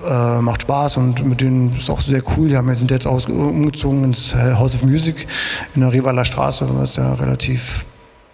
äh, 0.08 0.42
macht 0.42 0.62
Spaß 0.62 0.98
und 0.98 1.26
mit 1.26 1.42
denen 1.42 1.76
ist 1.76 1.90
auch 1.90 2.00
sehr 2.00 2.22
cool. 2.38 2.50
Die 2.50 2.58
haben, 2.58 2.68
wir 2.68 2.76
sind 2.76 2.92
jetzt 2.92 3.08
aus, 3.08 3.26
umgezogen 3.26 4.04
ins 4.04 4.36
House 4.36 4.76
of 4.76 4.84
Music 4.84 5.26
in 5.74 5.82
der 5.82 5.92
Rivaler 5.92 6.26
Straße, 6.26 6.68
was 6.72 6.98
ja 6.98 7.14
relativ 7.16 7.86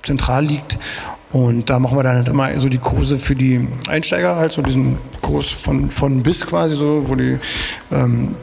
zentral 0.04 0.46
liegt. 0.46 0.78
Und 1.32 1.70
da 1.70 1.80
machen 1.80 1.98
wir 1.98 2.04
dann 2.04 2.18
halt 2.18 2.28
immer 2.28 2.60
so 2.60 2.68
die 2.68 2.78
Kurse 2.78 3.18
für 3.18 3.36
die 3.36 3.66
Einsteiger, 3.88 4.36
halt 4.36 4.52
so 4.52 4.62
diesen 4.62 4.98
Kurs 5.22 5.50
von, 5.50 5.90
von 5.90 6.24
bis 6.24 6.46
quasi 6.46 6.76
so, 6.76 7.06
wo 7.08 7.16
die 7.16 7.38
ähm, 7.92 8.36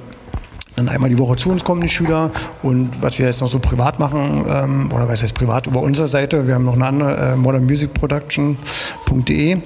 dann 0.78 0.88
einmal 0.88 1.10
die 1.10 1.18
Woche 1.18 1.36
zu 1.36 1.50
uns 1.50 1.62
kommen, 1.64 1.82
die 1.82 1.88
Schüler. 1.88 2.30
Und 2.62 3.02
was 3.02 3.18
wir 3.18 3.26
jetzt 3.26 3.40
noch 3.40 3.48
so 3.48 3.58
privat 3.58 3.98
machen, 3.98 4.44
ähm, 4.48 4.92
oder 4.92 5.08
was 5.08 5.20
heißt 5.22 5.34
privat, 5.34 5.66
über 5.66 5.80
unsere 5.80 6.06
Seite, 6.08 6.46
wir 6.46 6.54
haben 6.54 6.64
noch 6.64 6.74
eine 6.74 6.86
andere, 6.86 7.32
äh, 7.32 7.36
modernmusicproduction.de. 7.36 9.58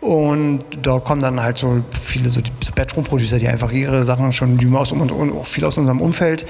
Und 0.00 0.60
da 0.80 1.00
kommen 1.00 1.20
dann 1.20 1.42
halt 1.42 1.58
so 1.58 1.82
viele 1.90 2.30
so, 2.30 2.40
so 2.64 2.72
Bedroom-Producer, 2.72 3.38
die 3.38 3.48
einfach 3.48 3.72
ihre 3.72 4.04
Sachen 4.04 4.30
schon, 4.32 4.56
die 4.58 4.72
aus, 4.72 4.92
und 4.92 5.10
auch 5.10 5.46
viel 5.46 5.64
aus 5.64 5.76
unserem 5.76 6.00
Umfeld, 6.00 6.46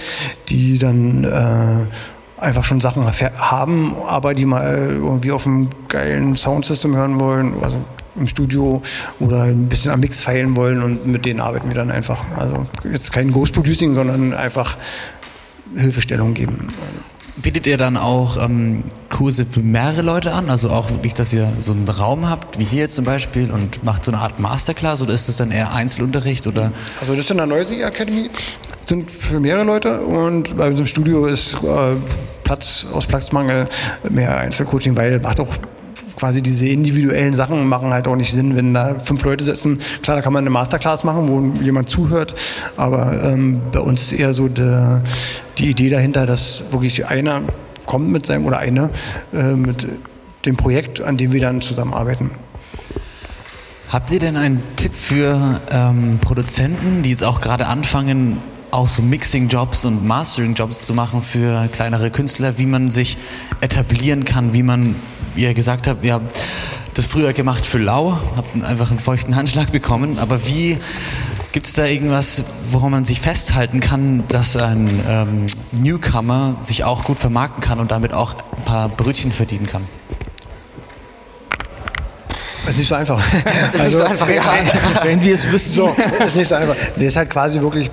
die 0.48 0.78
dann 0.78 1.24
äh, 1.24 1.86
einfach 2.40 2.64
schon 2.64 2.80
Sachen 2.80 3.06
haben, 3.06 3.96
aber 4.06 4.34
die 4.34 4.44
mal 4.44 4.90
irgendwie 4.90 5.32
auf 5.32 5.46
einem 5.46 5.70
geilen 5.88 6.36
Soundsystem 6.36 6.94
hören 6.94 7.18
wollen. 7.20 7.54
Also 7.62 7.80
im 8.18 8.28
Studio 8.28 8.82
oder 9.20 9.42
ein 9.42 9.68
bisschen 9.68 9.90
am 9.92 10.00
Mix 10.00 10.20
feilen 10.20 10.56
wollen 10.56 10.82
und 10.82 11.06
mit 11.06 11.24
denen 11.24 11.40
arbeiten 11.40 11.68
wir 11.68 11.74
dann 11.74 11.90
einfach. 11.90 12.24
Also 12.36 12.66
jetzt 12.90 13.12
kein 13.12 13.32
Ghost 13.32 13.54
Producing, 13.54 13.94
sondern 13.94 14.34
einfach 14.34 14.76
Hilfestellung 15.76 16.34
geben. 16.34 16.68
Bietet 17.36 17.68
ihr 17.68 17.76
dann 17.76 17.96
auch 17.96 18.36
ähm, 18.42 18.82
Kurse 19.10 19.46
für 19.46 19.60
mehrere 19.60 20.02
Leute 20.02 20.32
an? 20.32 20.50
Also 20.50 20.70
auch 20.70 20.90
wirklich, 20.90 21.14
dass 21.14 21.32
ihr 21.32 21.52
so 21.60 21.72
einen 21.72 21.88
Raum 21.88 22.28
habt, 22.28 22.58
wie 22.58 22.64
hier 22.64 22.88
zum 22.88 23.04
Beispiel, 23.04 23.52
und 23.52 23.84
macht 23.84 24.04
so 24.04 24.10
eine 24.10 24.20
Art 24.20 24.40
Masterclass 24.40 25.02
oder 25.02 25.14
ist 25.14 25.28
es 25.28 25.36
dann 25.36 25.52
eher 25.52 25.72
Einzelunterricht? 25.72 26.48
Oder? 26.48 26.72
Also 27.00 27.14
das 27.14 27.24
ist 27.24 27.30
in 27.30 27.36
der 27.36 27.46
Noisy 27.46 27.80
Academy, 27.80 28.28
sind 28.86 29.10
für 29.10 29.38
mehrere 29.38 29.64
Leute 29.64 30.00
und 30.00 30.56
bei 30.56 30.66
unserem 30.66 30.88
Studio 30.88 31.26
ist 31.26 31.54
äh, 31.62 31.94
Platz 32.42 32.86
aus 32.92 33.06
Platzmangel 33.06 33.68
mehr 34.08 34.36
Einzelcoaching, 34.36 34.96
weil 34.96 35.20
macht 35.20 35.38
auch 35.38 35.54
quasi 36.18 36.42
diese 36.42 36.66
individuellen 36.66 37.32
Sachen 37.32 37.66
machen 37.66 37.92
halt 37.92 38.08
auch 38.08 38.16
nicht 38.16 38.32
Sinn, 38.32 38.56
wenn 38.56 38.74
da 38.74 38.98
fünf 38.98 39.22
Leute 39.24 39.44
sitzen. 39.44 39.78
Klar, 40.02 40.16
da 40.16 40.22
kann 40.22 40.32
man 40.32 40.42
eine 40.42 40.50
Masterclass 40.50 41.04
machen, 41.04 41.28
wo 41.28 41.62
jemand 41.62 41.88
zuhört, 41.88 42.34
aber 42.76 43.22
ähm, 43.22 43.62
bei 43.70 43.80
uns 43.80 44.02
ist 44.02 44.12
eher 44.12 44.34
so 44.34 44.48
de, 44.48 45.00
die 45.58 45.70
Idee 45.70 45.88
dahinter, 45.88 46.26
dass 46.26 46.64
wirklich 46.72 47.06
einer 47.06 47.42
kommt 47.86 48.10
mit 48.10 48.26
seinem 48.26 48.46
oder 48.46 48.58
eine 48.58 48.90
äh, 49.32 49.54
mit 49.54 49.86
dem 50.44 50.56
Projekt, 50.56 51.00
an 51.00 51.16
dem 51.16 51.32
wir 51.32 51.40
dann 51.40 51.62
zusammenarbeiten. 51.62 52.30
Habt 53.88 54.10
ihr 54.10 54.18
denn 54.18 54.36
einen 54.36 54.62
Tipp 54.76 54.92
für 54.92 55.60
ähm, 55.70 56.18
Produzenten, 56.20 57.02
die 57.02 57.10
jetzt 57.10 57.24
auch 57.24 57.40
gerade 57.40 57.66
anfangen, 57.66 58.38
auch 58.70 58.88
so 58.88 59.00
Mixing-Jobs 59.00 59.86
und 59.86 60.06
Mastering-Jobs 60.06 60.84
zu 60.84 60.92
machen 60.92 61.22
für 61.22 61.68
kleinere 61.68 62.10
Künstler, 62.10 62.58
wie 62.58 62.66
man 62.66 62.90
sich 62.90 63.16
etablieren 63.62 64.24
kann, 64.24 64.52
wie 64.52 64.62
man 64.62 64.96
ihr 65.38 65.54
gesagt 65.54 65.86
habt, 65.86 66.04
ihr 66.04 66.14
habt 66.14 66.36
das 66.94 67.06
früher 67.06 67.32
gemacht 67.32 67.64
für 67.64 67.78
lau, 67.78 68.18
habt 68.36 68.62
einfach 68.64 68.90
einen 68.90 68.98
feuchten 68.98 69.36
Handschlag 69.36 69.70
bekommen, 69.70 70.18
aber 70.18 70.46
wie 70.46 70.78
gibt 71.52 71.66
es 71.68 71.72
da 71.74 71.86
irgendwas, 71.86 72.44
woran 72.70 72.90
man 72.90 73.04
sich 73.04 73.20
festhalten 73.20 73.80
kann, 73.80 74.24
dass 74.28 74.56
ein 74.56 75.00
ähm, 75.08 75.46
Newcomer 75.72 76.56
sich 76.62 76.84
auch 76.84 77.04
gut 77.04 77.18
vermarkten 77.18 77.62
kann 77.62 77.78
und 77.78 77.90
damit 77.92 78.12
auch 78.12 78.34
ein 78.56 78.64
paar 78.64 78.88
Brötchen 78.88 79.32
verdienen 79.32 79.66
kann? 79.66 79.84
Das 82.64 82.74
ist 82.74 82.78
nicht 82.80 82.88
so 82.88 82.94
einfach. 82.96 83.22
Das 83.44 83.54
ist 83.74 83.80
also, 83.80 83.84
nicht 83.84 83.96
so 83.96 84.02
also, 84.02 84.12
einfach, 84.12 84.28
ja. 84.28 85.04
Wenn 85.04 85.22
wir 85.22 85.32
es 85.32 85.50
wüssten. 85.50 85.72
So, 85.72 85.96
ist 86.26 86.36
nicht 86.36 86.48
so 86.48 86.54
einfach. 86.54 86.76
Das 86.96 87.02
ist 87.02 87.16
halt 87.16 87.30
quasi 87.30 87.60
wirklich 87.60 87.90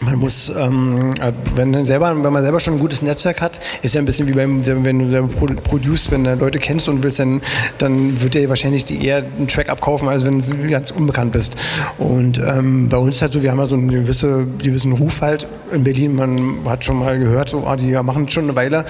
man 0.00 0.16
muss, 0.16 0.50
ähm, 0.56 1.10
wenn, 1.54 1.84
selber, 1.84 2.14
wenn 2.22 2.32
man 2.32 2.42
selber 2.42 2.60
schon 2.60 2.74
ein 2.74 2.80
gutes 2.80 3.02
Netzwerk 3.02 3.40
hat, 3.40 3.60
ist 3.82 3.94
ja 3.94 4.00
ein 4.00 4.04
bisschen 4.04 4.28
wie 4.28 4.32
beim, 4.32 4.64
wenn 4.64 4.98
du 4.98 5.10
selber 5.10 5.28
produce, 5.56 6.10
wenn 6.10 6.24
du 6.24 6.34
Leute 6.34 6.58
kennst 6.58 6.88
und 6.88 7.02
willst, 7.02 7.18
dann, 7.18 7.40
dann 7.78 8.20
wird 8.20 8.34
dir 8.34 8.48
wahrscheinlich 8.48 8.84
die 8.84 9.04
eher 9.04 9.18
einen 9.18 9.48
Track 9.48 9.68
abkaufen, 9.68 10.08
als 10.08 10.24
wenn 10.24 10.38
du 10.38 10.68
ganz 10.68 10.90
unbekannt 10.90 11.32
bist. 11.32 11.56
Und 11.98 12.38
ähm, 12.38 12.88
bei 12.88 12.96
uns 12.96 13.16
ist 13.16 13.22
halt 13.22 13.32
so, 13.32 13.42
wir 13.42 13.50
haben 13.50 13.58
ja 13.58 13.66
so 13.66 13.74
einen 13.74 13.88
gewisse, 13.88 14.46
gewissen 14.62 14.92
Ruf 14.92 15.20
halt 15.20 15.48
in 15.72 15.84
Berlin. 15.84 16.14
Man 16.14 16.58
hat 16.66 16.84
schon 16.84 16.98
mal 16.98 17.18
gehört, 17.18 17.50
so, 17.50 17.66
ah, 17.66 17.76
die 17.76 17.92
machen 18.02 18.28
schon 18.28 18.44
eine 18.44 18.56
Weile. 18.56 18.84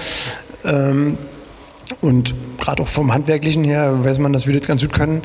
Ähm, 0.63 1.17
und 2.01 2.35
gerade 2.59 2.83
auch 2.83 2.87
vom 2.87 3.13
Handwerklichen 3.13 3.63
her 3.63 4.03
weiß 4.03 4.19
man, 4.19 4.31
dass 4.31 4.45
wir 4.45 4.57
das 4.57 4.67
ganz 4.67 4.81
gut 4.81 4.93
können. 4.93 5.23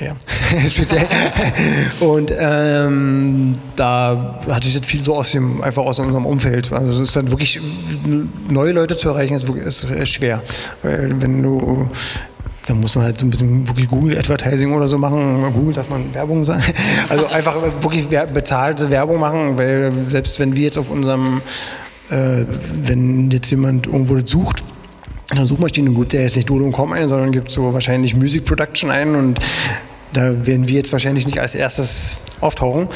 Ja, 0.00 0.14
speziell. 0.70 1.06
und 1.98 2.32
ähm, 2.38 3.52
da 3.74 4.40
hatte 4.48 4.68
ich 4.68 4.74
jetzt 4.74 4.86
viel 4.86 5.02
so 5.02 5.16
aus 5.16 5.32
dem, 5.32 5.60
einfach 5.60 5.82
aus 5.82 5.98
unserem 5.98 6.24
Umfeld. 6.24 6.72
Also 6.72 6.90
es 7.02 7.08
ist 7.08 7.16
dann 7.16 7.30
wirklich, 7.30 7.60
neue 8.48 8.72
Leute 8.72 8.96
zu 8.96 9.08
erreichen, 9.08 9.34
ist, 9.34 9.84
ist 9.84 10.10
schwer. 10.10 10.42
Weil 10.82 11.20
wenn 11.20 11.42
du 11.42 11.88
da 12.68 12.74
muss 12.74 12.94
man 12.94 13.04
halt 13.04 13.22
ein 13.22 13.30
bisschen 13.30 13.66
wirklich 13.66 13.88
Google 13.88 14.18
Advertising 14.18 14.72
oder 14.74 14.86
so 14.86 14.98
machen. 14.98 15.42
Google 15.54 15.72
darf 15.72 15.88
man 15.88 16.12
Werbung 16.12 16.44
sagen. 16.44 16.62
Also 17.08 17.26
einfach 17.26 17.56
wirklich 17.80 18.08
bezahlte 18.08 18.90
Werbung 18.90 19.18
machen, 19.18 19.56
weil 19.56 19.90
selbst 20.08 20.38
wenn 20.38 20.54
wir 20.54 20.64
jetzt 20.64 20.76
auf 20.76 20.90
unserem, 20.90 21.40
äh, 22.10 22.44
wenn 22.84 23.30
jetzt 23.30 23.50
jemand 23.50 23.86
irgendwo 23.86 24.18
sucht, 24.24 24.62
dann 25.34 25.46
Suchmaschine, 25.46 25.90
gut, 25.90 26.12
der 26.12 26.26
ist 26.26 26.36
nicht 26.36 26.50
Dodo.com 26.50 26.92
ein, 26.92 27.08
sondern 27.08 27.32
gibt 27.32 27.50
so 27.50 27.72
wahrscheinlich 27.72 28.14
Music 28.14 28.44
Production 28.44 28.90
ein 28.90 29.14
und 29.14 29.40
da 30.12 30.46
werden 30.46 30.68
wir 30.68 30.74
jetzt 30.74 30.92
wahrscheinlich 30.92 31.26
nicht 31.26 31.40
als 31.40 31.54
erstes 31.54 32.16
auftauchen. 32.40 32.88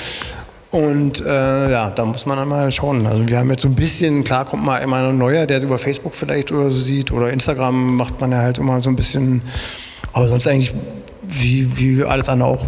Und 0.70 1.20
äh, 1.20 1.70
ja, 1.70 1.90
da 1.90 2.04
muss 2.06 2.24
man 2.24 2.38
dann 2.38 2.48
mal 2.48 2.72
schauen. 2.72 3.06
Also 3.06 3.28
wir 3.28 3.38
haben 3.38 3.50
jetzt 3.50 3.62
so 3.62 3.68
ein 3.68 3.74
bisschen, 3.74 4.24
klar 4.24 4.46
kommt 4.46 4.64
mal 4.64 4.78
immer 4.78 5.08
ein 5.08 5.18
neuer, 5.18 5.44
der 5.46 5.62
über 5.62 5.78
Facebook 5.78 6.14
vielleicht 6.14 6.50
oder 6.50 6.70
so 6.70 6.80
sieht 6.80 7.12
oder 7.12 7.30
Instagram 7.30 7.96
macht 7.96 8.20
man 8.22 8.32
ja 8.32 8.38
halt 8.38 8.56
immer 8.56 8.82
so 8.82 8.88
ein 8.88 8.96
bisschen, 8.96 9.42
aber 10.14 10.28
sonst 10.28 10.48
eigentlich 10.48 10.72
wie, 11.28 11.76
wie 11.76 12.04
alles 12.04 12.30
andere 12.30 12.48
auch 12.48 12.66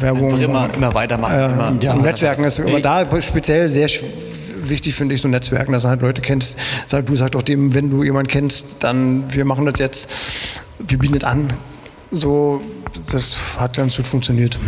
Werbung. 0.00 0.26
Einfach 0.26 0.38
immer, 0.38 0.74
immer 0.74 0.94
weitermachen. 0.94 1.34
Äh, 1.34 1.46
immer 1.46 1.76
ja, 1.80 1.94
Netzwerken 1.94 2.44
ist 2.44 2.60
aber 2.60 2.80
da 2.80 3.06
speziell 3.22 3.70
sehr 3.70 3.88
wichtig, 4.62 4.94
finde 4.94 5.14
ich, 5.14 5.22
so 5.22 5.28
Netzwerken, 5.28 5.72
dass 5.72 5.84
du 5.84 5.88
halt 5.88 6.02
Leute 6.02 6.20
kennst. 6.20 6.58
Sag, 6.86 7.06
du 7.06 7.16
sagst 7.16 7.34
doch 7.34 7.42
dem, 7.42 7.74
wenn 7.74 7.88
du 7.88 8.04
jemanden 8.04 8.28
kennst, 8.28 8.76
dann 8.80 9.24
wir 9.32 9.46
machen 9.46 9.64
das 9.64 9.78
jetzt, 9.78 10.10
wir 10.78 10.98
bieten 10.98 11.18
das 11.18 11.24
an. 11.28 11.52
So, 12.10 12.60
das 13.10 13.36
hat 13.58 13.76
ganz 13.76 13.96
gut 13.96 14.06
funktioniert. 14.06 14.58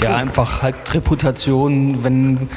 Ja, 0.00 0.16
einfach 0.16 0.62
halt 0.62 0.94
Reputation, 0.94 2.02
wenn, 2.02 2.48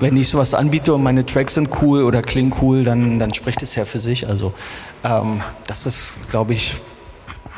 wenn 0.00 0.16
ich 0.16 0.28
sowas 0.28 0.54
anbiete 0.54 0.94
und 0.94 1.02
meine 1.02 1.26
Tracks 1.26 1.54
sind 1.54 1.68
cool 1.82 2.04
oder 2.04 2.22
klingen 2.22 2.54
cool, 2.60 2.84
dann, 2.84 3.18
dann 3.18 3.34
spricht 3.34 3.62
es 3.62 3.74
ja 3.74 3.84
für 3.84 3.98
sich. 3.98 4.28
Also 4.28 4.54
ähm, 5.04 5.42
das 5.66 5.86
ist, 5.86 6.30
glaube 6.30 6.54
ich, 6.54 6.76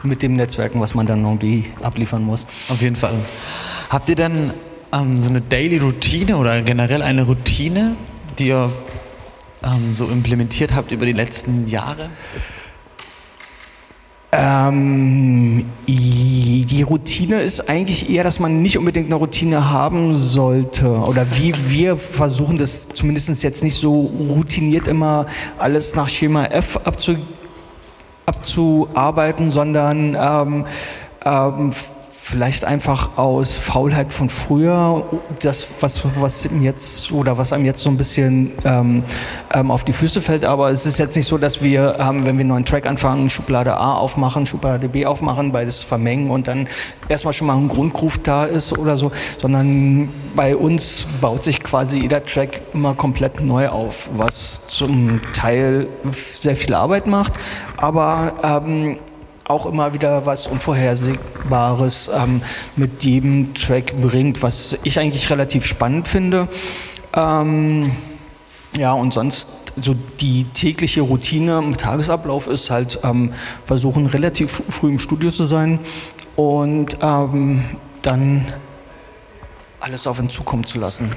mit 0.03 0.23
dem 0.23 0.35
Netzwerken, 0.35 0.81
was 0.81 0.95
man 0.95 1.07
dann 1.07 1.25
irgendwie 1.25 1.67
abliefern 1.83 2.23
muss. 2.23 2.47
Auf 2.69 2.83
jeden 2.83 2.97
Fall. 2.97 3.15
Habt 3.91 4.09
ihr 4.09 4.17
denn 4.17 4.53
ähm, 4.93 5.21
so 5.21 5.31
eine 5.31 5.41
Daily 5.41 5.79
Routine 5.79 6.37
oder 6.37 6.61
generell 6.63 7.03
eine 7.03 7.23
Routine, 7.23 7.97
die 8.39 8.49
ihr 8.49 8.71
ähm, 9.63 9.95
so 9.95 10.07
implementiert 10.07 10.75
habt 10.75 10.93
über 10.93 11.07
die 11.07 11.13
letzten 11.13 11.67
Jahre? 11.69 12.11
Ähm, 14.37 15.67
die 15.87 16.83
Routine 16.83 17.43
ist 17.43 17.69
eigentlich 17.69 18.11
eher, 18.11 18.25
dass 18.25 18.41
man 18.41 18.63
nicht 18.63 18.79
unbedingt 18.79 19.07
eine 19.07 19.15
Routine 19.17 19.71
haben 19.71 20.17
sollte. 20.17 20.89
Oder 20.89 21.27
wie 21.37 21.55
wir 21.69 21.97
versuchen 21.97 22.59
das 22.59 22.89
zumindest 22.89 23.43
jetzt 23.43 23.63
nicht 23.63 23.77
so 23.77 24.11
routiniert 24.29 24.89
immer 24.89 25.27
alles 25.59 25.95
nach 25.95 26.09
Schema 26.09 26.47
F 26.47 26.79
abzu, 26.85 27.17
abzuarbeiten, 28.27 29.51
sondern 29.51 30.17
ähm, 30.19 30.65
ähm, 31.25 31.71
vielleicht 32.25 32.65
einfach 32.65 33.19
aus 33.19 33.59
Faulheit 33.59 34.11
von 34.11 34.31
früher, 34.31 35.05
das, 35.43 35.67
was, 35.81 36.01
was 36.19 36.49
jetzt 36.59 37.13
oder 37.13 37.37
was 37.37 37.53
einem 37.53 37.67
jetzt 37.67 37.83
so 37.83 37.91
ein 37.91 37.99
bisschen 37.99 38.53
ähm, 38.65 39.05
ähm, 39.53 39.71
auf 39.71 39.85
die 39.85 39.93
Füße 39.93 40.23
fällt. 40.23 40.47
Aber 40.47 40.71
es 40.71 40.87
ist 40.87 40.99
jetzt 40.99 41.17
nicht 41.17 41.27
so, 41.27 41.37
dass 41.37 41.63
wir, 41.63 41.99
ähm, 42.01 42.25
wenn 42.25 42.37
wir 42.37 42.41
einen 42.41 42.49
neuen 42.49 42.65
Track 42.65 42.87
anfangen, 42.87 43.29
Schublade 43.29 43.77
A 43.77 43.97
aufmachen, 43.97 44.47
Schublade 44.47 44.89
B 44.89 45.05
aufmachen, 45.05 45.53
beides 45.53 45.83
vermengen 45.83 46.31
und 46.31 46.49
dann 46.49 46.67
erstmal 47.11 47.35
schon 47.35 47.47
mal 47.47 47.59
ein 47.59 47.69
Grundgroove 47.69 48.19
da 48.23 48.47
ist 48.47 48.77
oder 48.79 48.97
so, 48.97 49.13
sondern 49.39 50.09
bei 50.35 50.57
uns 50.57 51.07
baut 51.21 51.45
sich 51.45 51.63
quasi 51.63 52.01
jeder 52.01 52.25
Track 52.25 52.63
immer 52.73 52.95
komplett 52.95 53.43
neu 53.43 53.69
auf, 53.69 54.09
was 54.17 54.67
zum 54.67 55.21
Teil 55.35 55.89
sehr 56.41 56.57
viel 56.57 56.73
Arbeit 56.73 57.07
macht, 57.07 57.35
aber 57.77 58.63
ähm, 58.67 58.97
auch 59.47 59.67
immer 59.67 59.93
wieder 59.95 60.25
was 60.27 60.47
Unvorhersehbares 60.47 62.11
ähm, 62.15 62.41
mit 62.77 63.05
jedem 63.05 63.55
Track 63.55 63.95
bringt, 64.01 64.43
was 64.43 64.79
ich 64.85 64.99
eigentlich 64.99 65.31
relativ 65.31 65.67
spannend 65.67 66.09
finde. 66.09 66.49
Ähm, 67.15 67.93
ja, 68.77 68.93
und 68.93 69.13
sonst 69.13 69.49
so 69.77 69.95
die 70.21 70.45
tägliche 70.45 71.03
Routine 71.03 71.59
im 71.59 71.77
Tagesablauf 71.77 72.47
ist 72.47 72.71
halt 72.71 72.99
ähm, 73.03 73.33
versuchen, 73.67 74.07
relativ 74.07 74.63
früh 74.69 74.91
im 74.91 74.99
Studio 74.99 75.31
zu 75.31 75.45
sein 75.45 75.81
und 76.37 76.97
ähm, 77.03 77.65
dann 78.03 78.47
alles 79.85 80.07
auf 80.07 80.19
ihn 80.19 80.31
zukommen 80.31 80.65
zu 80.65 80.79
lassen. 80.79 81.13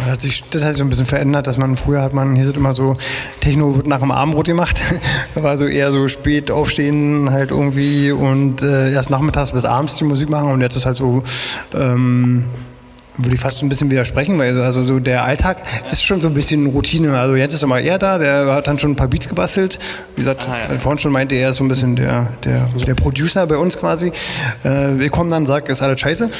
Das 0.00 0.12
hat 0.12 0.20
sich, 0.20 0.42
das 0.50 0.62
hat 0.62 0.70
sich 0.70 0.78
so 0.78 0.84
ein 0.84 0.88
bisschen 0.88 1.06
verändert, 1.06 1.46
dass 1.46 1.56
man 1.56 1.76
früher 1.76 2.02
hat 2.02 2.12
man, 2.12 2.34
hier 2.34 2.44
sind 2.44 2.56
immer 2.56 2.72
so, 2.72 2.96
Techno 3.40 3.76
wird 3.76 3.86
nach 3.86 4.00
dem 4.00 4.10
Abendbrot 4.10 4.46
gemacht. 4.46 4.80
war 5.36 5.56
so 5.56 5.66
eher 5.66 5.92
so 5.92 6.08
spät 6.08 6.50
aufstehen 6.50 7.30
halt 7.30 7.52
irgendwie 7.52 8.10
und 8.10 8.62
äh, 8.62 8.92
erst 8.92 9.10
nachmittags 9.10 9.52
bis 9.52 9.64
abends 9.64 9.96
die 9.96 10.04
Musik 10.04 10.28
machen 10.30 10.50
und 10.50 10.60
jetzt 10.60 10.74
ist 10.74 10.84
halt 10.84 10.96
so, 10.96 11.22
ähm, 11.74 12.44
würde 13.18 13.34
ich 13.34 13.40
fast 13.40 13.62
ein 13.62 13.68
bisschen 13.68 13.90
widersprechen, 13.90 14.38
weil 14.38 14.60
also 14.62 14.84
so 14.84 15.00
der 15.00 15.24
Alltag 15.24 15.58
ist 15.90 16.04
schon 16.04 16.20
so 16.20 16.28
ein 16.28 16.34
bisschen 16.34 16.66
Routine. 16.66 17.18
Also 17.18 17.34
jetzt 17.34 17.52
ist 17.52 17.62
er 17.62 17.98
da, 17.98 18.18
der 18.18 18.52
hat 18.54 18.66
dann 18.66 18.78
schon 18.78 18.92
ein 18.92 18.96
paar 18.96 19.08
Beats 19.08 19.28
gebastelt. 19.28 19.78
Wie 20.14 20.22
gesagt, 20.22 20.48
ah, 20.48 20.72
ja. 20.72 20.78
vorhin 20.78 20.98
schon 20.98 21.12
meinte 21.12 21.34
er 21.34 21.50
ist 21.50 21.56
so 21.56 21.64
ein 21.64 21.68
bisschen 21.68 21.96
der, 21.96 22.28
der, 22.44 22.64
der 22.86 22.94
Producer 22.94 23.46
bei 23.46 23.56
uns 23.56 23.76
quasi. 23.78 24.12
Äh, 24.62 24.98
wir 24.98 25.10
kommen 25.10 25.30
dann, 25.30 25.46
sagt, 25.46 25.68
ist 25.68 25.82
alles 25.82 26.00
scheiße 26.00 26.30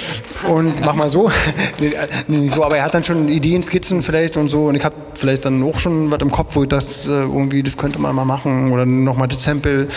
und 0.49 0.81
mach 0.81 0.95
mal 0.95 1.09
so. 1.09 1.31
nee, 1.81 1.93
nee, 2.29 2.49
so. 2.49 2.65
Aber 2.65 2.77
er 2.77 2.85
hat 2.85 2.95
dann 2.95 3.05
schon 3.05 3.29
Ideen, 3.29 3.63
Skizzen 3.63 4.03
vielleicht 4.03 4.37
und 4.37 4.49
so 4.49 4.67
und 4.67 4.77
ich 4.77 4.85
habe 4.85 4.95
vielleicht 5.15 5.45
dann 5.45 5.63
auch 5.63 5.79
schon 5.79 6.11
was 6.11 6.21
im 6.21 6.31
Kopf, 6.31 6.55
wo 6.55 6.63
ich 6.63 6.69
dachte, 6.69 6.89
äh, 7.07 7.11
irgendwie, 7.11 7.63
das 7.63 7.77
könnte 7.77 7.99
man 7.99 8.15
mal 8.15 8.25
machen 8.25 8.71
oder 8.71 8.87
nochmal 8.87 9.29
das 9.29 9.43
Sample 9.43 9.89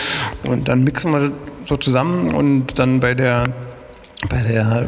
und 0.42 0.68
dann 0.68 0.82
mixen 0.82 1.12
wir 1.12 1.20
das 1.20 1.30
so 1.64 1.76
zusammen 1.76 2.34
und 2.34 2.78
dann 2.78 3.00
bei 3.00 3.14
der 3.14 3.44
bei 4.28 4.40
der 4.42 4.86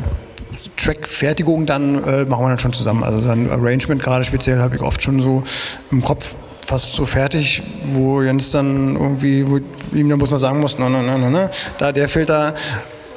Track-Fertigung 0.77 1.67
dann 1.67 2.03
äh, 2.05 2.25
machen 2.25 2.45
wir 2.45 2.49
dann 2.49 2.59
schon 2.59 2.73
zusammen. 2.73 3.05
Also 3.05 3.21
dann 3.21 3.51
Arrangement 3.51 4.03
gerade 4.03 4.25
speziell 4.25 4.61
habe 4.61 4.77
ich 4.77 4.83
oft 4.83 5.03
schon 5.03 5.21
so 5.21 5.43
im 5.91 6.03
Kopf 6.03 6.35
fast 6.67 6.95
so 6.95 7.05
fertig, 7.05 7.63
wo 7.93 8.23
Jens 8.23 8.51
dann 8.51 8.97
irgendwie, 8.97 9.47
wo 9.49 9.61
ihm 9.97 10.09
dann 10.09 10.19
bloß 10.19 10.31
noch 10.33 10.39
sagen 10.39 10.61
muss, 10.61 10.79
no, 10.79 10.89
no, 10.89 11.03
no, 11.03 11.19
no, 11.19 11.31
no, 11.31 11.51
da 11.79 11.93
der 11.93 12.09
Filter 12.09 12.55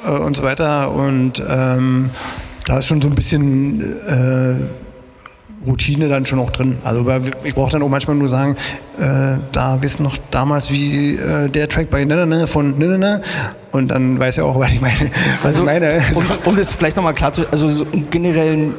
äh, 0.06 0.10
und 0.10 0.36
so 0.36 0.42
weiter. 0.42 0.90
Und 0.90 1.42
ähm, 1.48 2.10
da 2.66 2.78
ist 2.78 2.86
schon 2.86 3.00
so 3.00 3.08
ein 3.08 3.14
bisschen 3.14 3.80
äh, 4.06 4.87
Routine 5.68 6.08
dann 6.08 6.26
schon 6.26 6.38
auch 6.38 6.50
drin. 6.50 6.78
Also 6.82 7.04
ich 7.44 7.54
brauche 7.54 7.70
dann 7.70 7.82
auch 7.82 7.88
manchmal 7.88 8.16
nur 8.16 8.28
sagen, 8.28 8.56
äh, 8.98 9.38
da 9.52 9.78
wissen 9.80 10.02
noch 10.02 10.16
damals 10.30 10.72
wie 10.72 11.16
äh, 11.16 11.48
der 11.48 11.68
Track 11.68 11.90
bei 11.90 12.04
Nene 12.04 12.46
von 12.46 12.78
Nene 12.78 13.20
und 13.70 13.88
dann 13.88 14.18
weiß 14.18 14.38
er 14.38 14.46
auch, 14.46 14.58
was 14.58 14.72
ich 14.72 14.80
meine. 14.80 15.10
Was 15.42 15.44
also, 15.44 15.60
ich 15.60 15.66
meine. 15.66 16.02
Um, 16.14 16.24
um 16.46 16.56
das 16.56 16.72
vielleicht 16.72 16.96
nochmal 16.96 17.14
klar 17.14 17.32
zu, 17.32 17.46
also 17.50 17.68
so 17.68 17.86
generell 18.10 18.74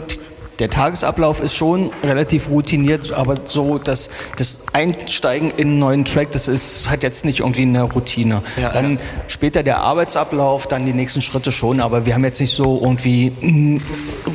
der 0.60 0.70
Tagesablauf 0.70 1.42
ist 1.42 1.56
schon 1.56 1.92
relativ 2.04 2.50
routiniert, 2.50 3.12
aber 3.12 3.38
so 3.46 3.78
das, 3.78 4.10
das 4.38 4.62
Einsteigen 4.74 5.52
in 5.52 5.70
einen 5.70 5.80
neuen 5.80 6.06
Track, 6.06 6.32
das 6.32 6.48
ist, 6.48 6.90
hat 6.90 7.04
jetzt 7.04 7.26
nicht 7.26 7.40
irgendwie 7.40 7.62
eine 7.62 7.84
Routine. 7.84 8.42
Ja, 8.62 8.70
dann 8.72 8.94
ja. 8.94 9.00
später 9.28 9.64
der 9.64 9.80
Arbeitsablauf, 9.80 10.68
dann 10.68 10.86
die 10.86 10.94
nächsten 10.94 11.22
Schritte 11.22 11.52
schon, 11.52 11.80
aber 11.80 12.06
wir 12.06 12.14
haben 12.14 12.26
jetzt 12.26 12.42
nicht 12.42 12.54
so 12.54 12.80
irgendwie 12.82 13.32
einen 13.42 13.84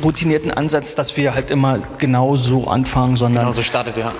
routinierten 0.03 0.51
Ansatz, 0.51 0.95
dass 0.95 1.15
wir 1.17 1.35
halt 1.35 1.51
immer 1.51 1.79
genau 1.97 2.35
so 2.35 2.67
anfangen, 2.67 3.17
sondern. 3.17 3.43
Genau 3.43 3.53
so 3.53 3.61
startet, 3.61 3.97
ja. 3.97 4.13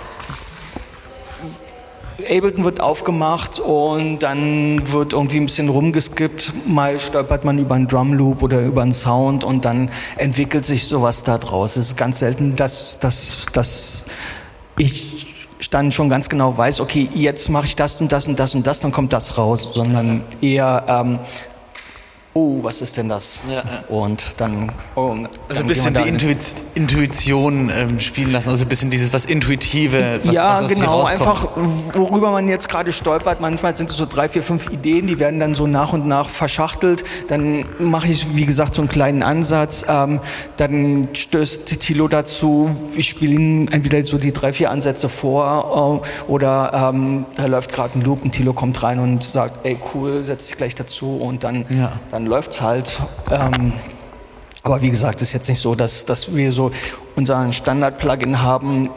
Ableton 2.25 2.63
wird 2.63 2.81
aufgemacht 2.81 3.59
und 3.59 4.19
dann 4.19 4.91
wird 4.91 5.13
irgendwie 5.13 5.37
ein 5.37 5.45
bisschen 5.45 5.69
rumgeskippt. 5.69 6.53
Mal 6.67 6.99
stolpert 6.99 7.45
man 7.45 7.57
über 7.57 7.75
einen 7.75 7.87
Drumloop 7.87 8.43
oder 8.43 8.61
über 8.61 8.81
einen 8.81 8.93
Sound 8.93 9.43
und 9.43 9.65
dann 9.65 9.89
entwickelt 10.17 10.65
sich 10.65 10.85
sowas 10.85 11.23
da 11.23 11.37
draus. 11.37 11.77
Es 11.77 11.87
ist 11.87 11.97
ganz 11.97 12.19
selten, 12.19 12.55
dass, 12.55 12.99
dass, 12.99 13.45
dass 13.53 14.05
ich 14.77 15.35
dann 15.69 15.91
schon 15.91 16.09
ganz 16.09 16.29
genau 16.29 16.57
weiß, 16.57 16.81
okay, 16.81 17.09
jetzt 17.13 17.49
mache 17.49 17.65
ich 17.65 17.75
das 17.75 17.99
und 18.01 18.11
das 18.11 18.27
und 18.27 18.39
das 18.39 18.55
und 18.55 18.67
das, 18.67 18.79
dann 18.79 18.91
kommt 18.91 19.13
das 19.13 19.37
raus, 19.37 19.69
sondern 19.73 20.23
eher 20.41 20.85
ähm, 20.87 21.19
oh, 22.37 22.59
was 22.61 22.81
ist 22.81 22.97
denn 22.97 23.07
das? 23.07 23.43
Ja, 23.49 23.55
ja. 23.55 23.63
Und 23.87 24.41
dann, 24.41 24.69
oh, 24.95 25.07
dann 25.09 25.29
also 25.47 25.61
ein 25.61 25.67
bisschen 25.67 25.93
die 25.93 26.27
Intuition 26.75 27.71
ähm, 27.73 27.99
spielen 27.99 28.31
lassen, 28.33 28.49
also 28.49 28.65
ein 28.65 28.67
bisschen 28.67 28.91
dieses 28.91 29.13
was 29.13 29.23
Intuitive, 29.23 30.19
was, 30.21 30.35
ja, 30.35 30.61
was 30.61 30.73
genau, 30.73 31.03
einfach 31.03 31.47
worüber 31.93 32.31
man 32.31 32.49
jetzt 32.49 32.67
gerade 32.67 32.91
stolpert. 32.91 33.39
Manchmal 33.39 33.73
sind 33.77 33.89
es 33.89 33.95
so 33.95 34.05
drei, 34.05 34.27
vier, 34.27 34.43
fünf 34.43 34.69
Ideen, 34.69 35.07
die 35.07 35.17
werden 35.17 35.39
dann 35.39 35.55
so 35.55 35.65
nach 35.65 35.93
und 35.93 36.07
nach 36.07 36.27
verschachtelt. 36.27 37.05
Dann 37.29 37.63
mache 37.79 38.09
ich, 38.09 38.35
wie 38.35 38.45
gesagt, 38.45 38.75
so 38.75 38.81
einen 38.81 38.89
kleinen 38.89 39.23
Ansatz. 39.23 39.85
Ähm, 39.87 40.19
dann 40.57 41.07
stößt 41.13 41.79
Tilo 41.79 42.09
dazu, 42.09 42.69
ich 42.97 43.07
spiele 43.07 43.33
ihm 43.33 43.67
entweder 43.69 44.03
so 44.03 44.17
die 44.17 44.33
drei, 44.33 44.51
vier 44.51 44.71
Ansätze 44.71 45.07
vor 45.07 46.01
äh, 46.03 46.29
oder 46.31 46.91
ähm, 46.93 47.25
da 47.37 47.45
läuft 47.45 47.71
gerade 47.71 47.97
ein 47.97 48.01
Loop 48.01 48.25
und 48.25 48.31
Tilo 48.31 48.51
kommt 48.51 48.83
rein 48.83 48.99
und 48.99 49.23
sagt, 49.23 49.65
ey 49.65 49.77
cool, 49.93 50.21
setz 50.21 50.47
dich 50.47 50.57
gleich 50.57 50.75
dazu 50.75 51.15
und 51.15 51.45
dann, 51.45 51.65
ja. 51.73 51.93
dann 52.11 52.24
dann 52.25 52.31
läuft's 52.31 52.59
halt. 52.61 52.99
Ähm, 53.29 53.73
aber 54.63 54.81
wie 54.81 54.89
gesagt, 54.89 55.21
ist 55.21 55.33
jetzt 55.33 55.47
nicht 55.47 55.59
so, 55.59 55.75
dass, 55.75 56.05
dass 56.05 56.35
wir 56.35 56.51
so 56.51 56.71
unseren 57.15 57.53
Standard-Plugin 57.53 58.41
haben, 58.41 58.89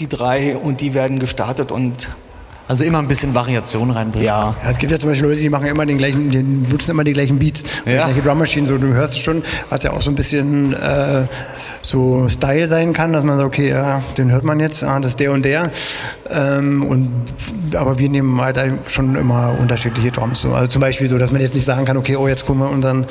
die 0.00 0.08
drei 0.08 0.56
und 0.56 0.80
die 0.80 0.94
werden 0.94 1.20
gestartet 1.20 1.70
und 1.70 2.08
Also 2.70 2.84
immer 2.84 2.98
ein 3.00 3.08
bisschen 3.08 3.34
Variation 3.34 3.90
reinbringen. 3.90 4.24
ja, 4.26 4.54
Ja, 4.62 4.70
es 4.70 4.78
gibt 4.78 4.92
ja 4.92 4.98
zum 5.00 5.10
Beispiel 5.10 5.28
Leute, 5.28 5.40
die 5.40 5.50
machen 5.50 5.66
immer 5.66 5.84
den 5.84 5.98
gleichen, 5.98 6.30
die 6.30 6.40
nutzen 6.40 6.92
immer 6.92 7.02
die 7.02 7.12
gleichen 7.12 7.36
Beats, 7.36 7.64
die 7.84 7.90
Ja. 7.90 8.04
gleiche 8.06 8.22
Drum 8.22 8.38
Machine. 8.38 8.64
So, 8.68 8.78
du 8.78 8.86
hörst 8.94 9.14
es 9.14 9.18
schon, 9.18 9.42
was 9.70 9.82
ja 9.82 9.90
auch 9.92 10.00
so 10.00 10.08
ein 10.12 10.14
bisschen 10.14 10.72
äh, 10.74 11.22
so 11.82 12.28
Style 12.28 12.68
sein 12.68 12.92
kann, 12.92 13.12
dass 13.12 13.24
man 13.24 13.38
sagt, 13.38 13.48
okay, 13.48 13.70
ja, 13.70 14.00
den 14.16 14.30
hört 14.30 14.44
man 14.44 14.60
jetzt, 14.60 14.84
ah, 14.84 15.00
das 15.00 15.10
ist 15.10 15.18
der 15.20 15.32
und 15.32 15.44
der. 15.44 15.72
Ähm, 16.30 16.84
und 16.84 17.10
aber 17.74 17.98
wir 17.98 18.08
nehmen 18.08 18.40
halt 18.40 18.56
schon 18.86 19.16
immer 19.16 19.52
unterschiedliche 19.58 20.12
Drums. 20.12 20.40
So. 20.42 20.52
Also 20.54 20.68
zum 20.68 20.80
Beispiel 20.80 21.08
so, 21.08 21.18
dass 21.18 21.32
man 21.32 21.40
jetzt 21.40 21.56
nicht 21.56 21.64
sagen 21.64 21.84
kann, 21.84 21.96
okay, 21.96 22.14
oh, 22.14 22.28
jetzt 22.28 22.46
gucken 22.46 22.62
wir 22.62 22.70
unseren 22.70 23.04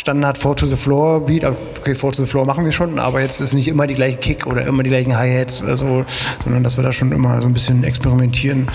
Standard 0.00 0.38
Four 0.38 0.56
to 0.56 0.64
the 0.64 0.76
Floor 0.76 1.20
Beat, 1.20 1.44
also, 1.44 1.58
okay, 1.78 1.94
Four 1.94 2.12
to 2.12 2.22
the 2.24 2.26
Floor 2.26 2.46
machen 2.46 2.64
wir 2.64 2.72
schon, 2.72 2.98
aber 2.98 3.20
jetzt 3.20 3.42
ist 3.42 3.52
nicht 3.52 3.68
immer 3.68 3.86
die 3.86 3.94
gleiche 3.94 4.16
Kick 4.16 4.46
oder 4.46 4.66
immer 4.66 4.82
die 4.82 4.88
gleichen 4.88 5.14
Hi-Hats 5.14 5.62
oder 5.62 5.76
so, 5.76 6.06
sondern 6.42 6.64
dass 6.64 6.78
wir 6.78 6.84
da 6.84 6.90
schon 6.90 7.12
immer 7.12 7.42
so 7.42 7.46
ein 7.46 7.52
bisschen 7.52 7.84
experimentieren. 7.84 8.68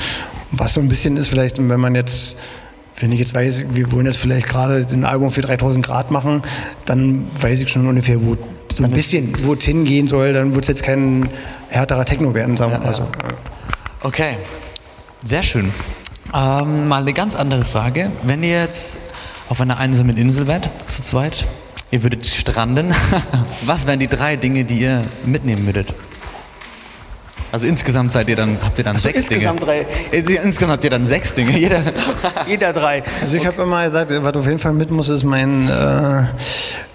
Was 0.51 0.75
so 0.75 0.81
ein 0.81 0.87
bisschen 0.87 1.17
ist 1.17 1.29
vielleicht, 1.29 1.57
wenn 1.57 1.79
man 1.79 1.95
jetzt, 1.95 2.37
wenn 2.99 3.11
ich 3.11 3.19
jetzt 3.19 3.33
weiß, 3.33 3.65
wir 3.71 3.91
wollen 3.91 4.05
jetzt 4.05 4.17
vielleicht 4.17 4.47
gerade 4.47 4.85
ein 4.91 5.03
Album 5.03 5.31
für 5.31 5.41
3000 5.41 5.83
Grad 5.83 6.11
machen, 6.11 6.43
dann 6.85 7.27
weiß 7.41 7.59
ich 7.59 7.69
schon 7.69 7.87
ungefähr, 7.87 8.23
wo 8.23 8.37
so 8.75 8.83
ein 8.83 8.91
bisschen, 8.91 9.33
wo 9.45 9.55
es 9.55 9.65
hingehen 9.65 10.07
soll, 10.07 10.31
dann 10.31 10.53
wird 10.53 10.65
es 10.65 10.69
jetzt 10.69 10.83
kein 10.83 11.27
härterer 11.69 12.05
Techno 12.05 12.35
werden, 12.35 12.55
sagen 12.55 12.73
wir 12.73 12.79
mal 12.79 12.93
so. 12.93 13.07
Okay, 14.01 14.37
sehr 15.23 15.41
schön. 15.41 15.73
Ähm, 16.35 16.87
mal 16.87 17.01
eine 17.01 17.13
ganz 17.13 17.35
andere 17.35 17.63
Frage. 17.63 18.11
Wenn 18.23 18.43
ihr 18.43 18.61
jetzt 18.61 18.97
auf 19.49 19.61
einer 19.61 19.77
einsamen 19.77 20.17
Insel 20.17 20.47
wärt, 20.47 20.71
zu 20.83 21.01
zweit, 21.01 21.45
ihr 21.91 22.03
würdet 22.03 22.25
stranden, 22.25 22.93
was 23.65 23.85
wären 23.87 23.99
die 23.99 24.07
drei 24.07 24.35
Dinge, 24.35 24.63
die 24.65 24.81
ihr 24.81 25.03
mitnehmen 25.25 25.65
würdet? 25.65 25.93
Also 27.51 27.67
insgesamt 27.67 28.11
seid 28.11 28.27
ihr 28.27 28.35
dann, 28.35 28.57
habt 28.61 28.77
ihr 28.79 28.83
dann 28.83 28.97
sechs 28.97 29.19
insgesamt 29.19 29.61
Dinge. 29.61 29.85
drei. 30.11 30.17
Äh, 30.17 30.19
Insgesamt 30.43 30.73
habt 30.73 30.83
ihr 30.83 30.89
dann 30.89 31.07
sechs 31.07 31.31
Dinge. 31.31 31.51
Jeder. 31.57 31.81
jeder 32.47 32.73
drei. 32.73 33.01
Also 33.21 33.37
ich 33.37 33.45
habe 33.45 33.61
immer 33.61 33.85
gesagt, 33.85 34.11
was 34.13 34.33
auf 34.35 34.45
jeden 34.45 34.59
Fall 34.59 34.73
mit 34.73 34.91
muss, 34.91 35.07
ist 35.07 35.23
mein 35.23 35.69
äh, 35.69 36.23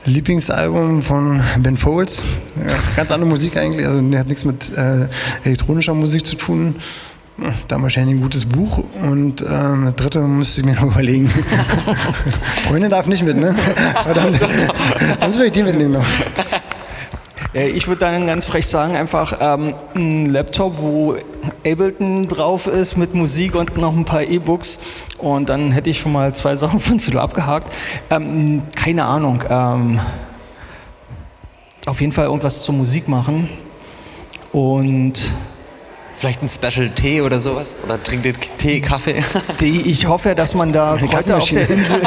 Lieblingsalbum 0.05 1.01
von 1.01 1.43
Ben 1.61 1.79
Folds. 1.79 2.23
Ja, 2.57 2.75
ganz 2.95 3.11
andere 3.11 3.31
Musik 3.31 3.57
eigentlich, 3.57 3.87
also 3.87 4.03
der 4.03 4.21
hat 4.21 4.27
nichts 4.27 4.45
mit 4.45 4.71
äh, 4.77 5.09
elektronischer 5.45 5.95
Musik 5.95 6.27
zu 6.27 6.37
tun. 6.37 6.75
Da 7.69 7.81
wahrscheinlich 7.81 8.17
ein 8.17 8.21
gutes 8.21 8.45
Buch 8.45 8.85
und 9.03 9.43
ähm, 9.43 9.85
das 9.85 9.97
dritte 9.97 10.21
müsste 10.21 10.61
ich 10.61 10.67
mir 10.67 10.75
noch 10.75 10.83
überlegen. 10.93 11.29
Freundin 12.67 12.91
darf 12.91 13.07
nicht 13.07 13.23
mit, 13.23 13.39
ne? 13.39 13.55
Verdammt. 14.03 14.39
Sonst 15.21 15.37
würde 15.37 15.47
ich 15.47 15.53
die 15.53 15.63
mitnehmen 15.63 15.93
noch. 15.93 16.07
Ich 17.53 17.89
würde 17.89 18.01
dann 18.01 18.27
ganz 18.29 18.47
frech 18.47 18.67
sagen, 18.69 18.95
einfach 18.95 19.37
ähm, 19.41 19.75
ein 19.97 20.27
Laptop, 20.27 20.79
wo 20.79 21.17
Ableton 21.67 22.29
drauf 22.29 22.69
ist 22.69 22.97
mit 22.97 23.15
Musik 23.15 23.57
und 23.57 23.77
noch 23.77 23.97
ein 23.97 24.05
paar 24.05 24.23
E-Books. 24.23 24.79
Und 25.19 25.49
dann 25.49 25.73
hätte 25.73 25.91
ich 25.91 25.99
schon 25.99 26.13
mal 26.13 26.33
zwei 26.35 26.55
Sachen 26.55 26.79
von 26.79 27.01
Silo 27.01 27.19
abgehakt. 27.19 27.73
Ähm, 28.11 28.63
keine 28.77 29.05
Ahnung. 29.05 29.43
Ähm, 29.49 29.99
auf 31.87 32.01
jeden 32.01 32.13
Fall 32.13 32.27
irgendwas 32.27 32.63
zur 32.63 32.75
Musik 32.75 33.09
machen. 33.09 33.49
Und 34.53 35.33
Vielleicht 36.21 36.43
ein 36.43 36.51
Special 36.51 36.91
Tee 36.91 37.23
oder 37.23 37.41
sowas? 37.41 37.75
Oder 37.83 38.03
trinkt 38.03 38.27
ihr 38.27 38.35
Tee, 38.35 38.83
Kaffee? 38.83 39.23
die, 39.59 39.81
ich 39.91 40.05
hoffe, 40.07 40.35
dass 40.35 40.55
man 40.55 40.71
da 40.71 40.97
Kräuter 41.01 41.39
auf 41.39 41.49
der 41.49 41.71
Insel. 41.71 42.03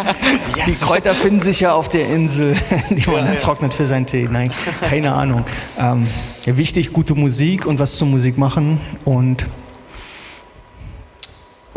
Die 0.66 0.74
Kräuter 0.74 1.14
finden 1.14 1.40
sich 1.40 1.60
ja 1.60 1.72
auf 1.72 1.88
der 1.88 2.06
Insel, 2.06 2.54
die 2.90 3.08
man 3.08 3.24
dann 3.24 3.38
trocknet 3.38 3.72
für 3.72 3.86
seinen 3.86 4.04
Tee. 4.04 4.28
Nein, 4.30 4.52
keine 4.82 5.14
Ahnung. 5.14 5.46
Ähm, 5.78 6.06
ja, 6.44 6.58
wichtig, 6.58 6.92
gute 6.92 7.14
Musik 7.14 7.64
und 7.64 7.78
was 7.78 7.96
zur 7.96 8.08
Musik 8.08 8.36
machen. 8.36 8.78
Und 9.06 9.46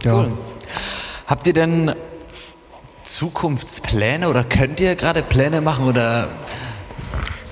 ja. 0.03 0.15
Cool. 0.15 0.37
Habt 1.27 1.47
ihr 1.47 1.53
denn 1.53 1.95
Zukunftspläne 3.03 4.27
oder 4.27 4.43
könnt 4.43 4.81
ihr 4.81 4.97
gerade 4.97 5.23
Pläne 5.23 5.61
machen 5.61 5.85
oder 5.85 6.27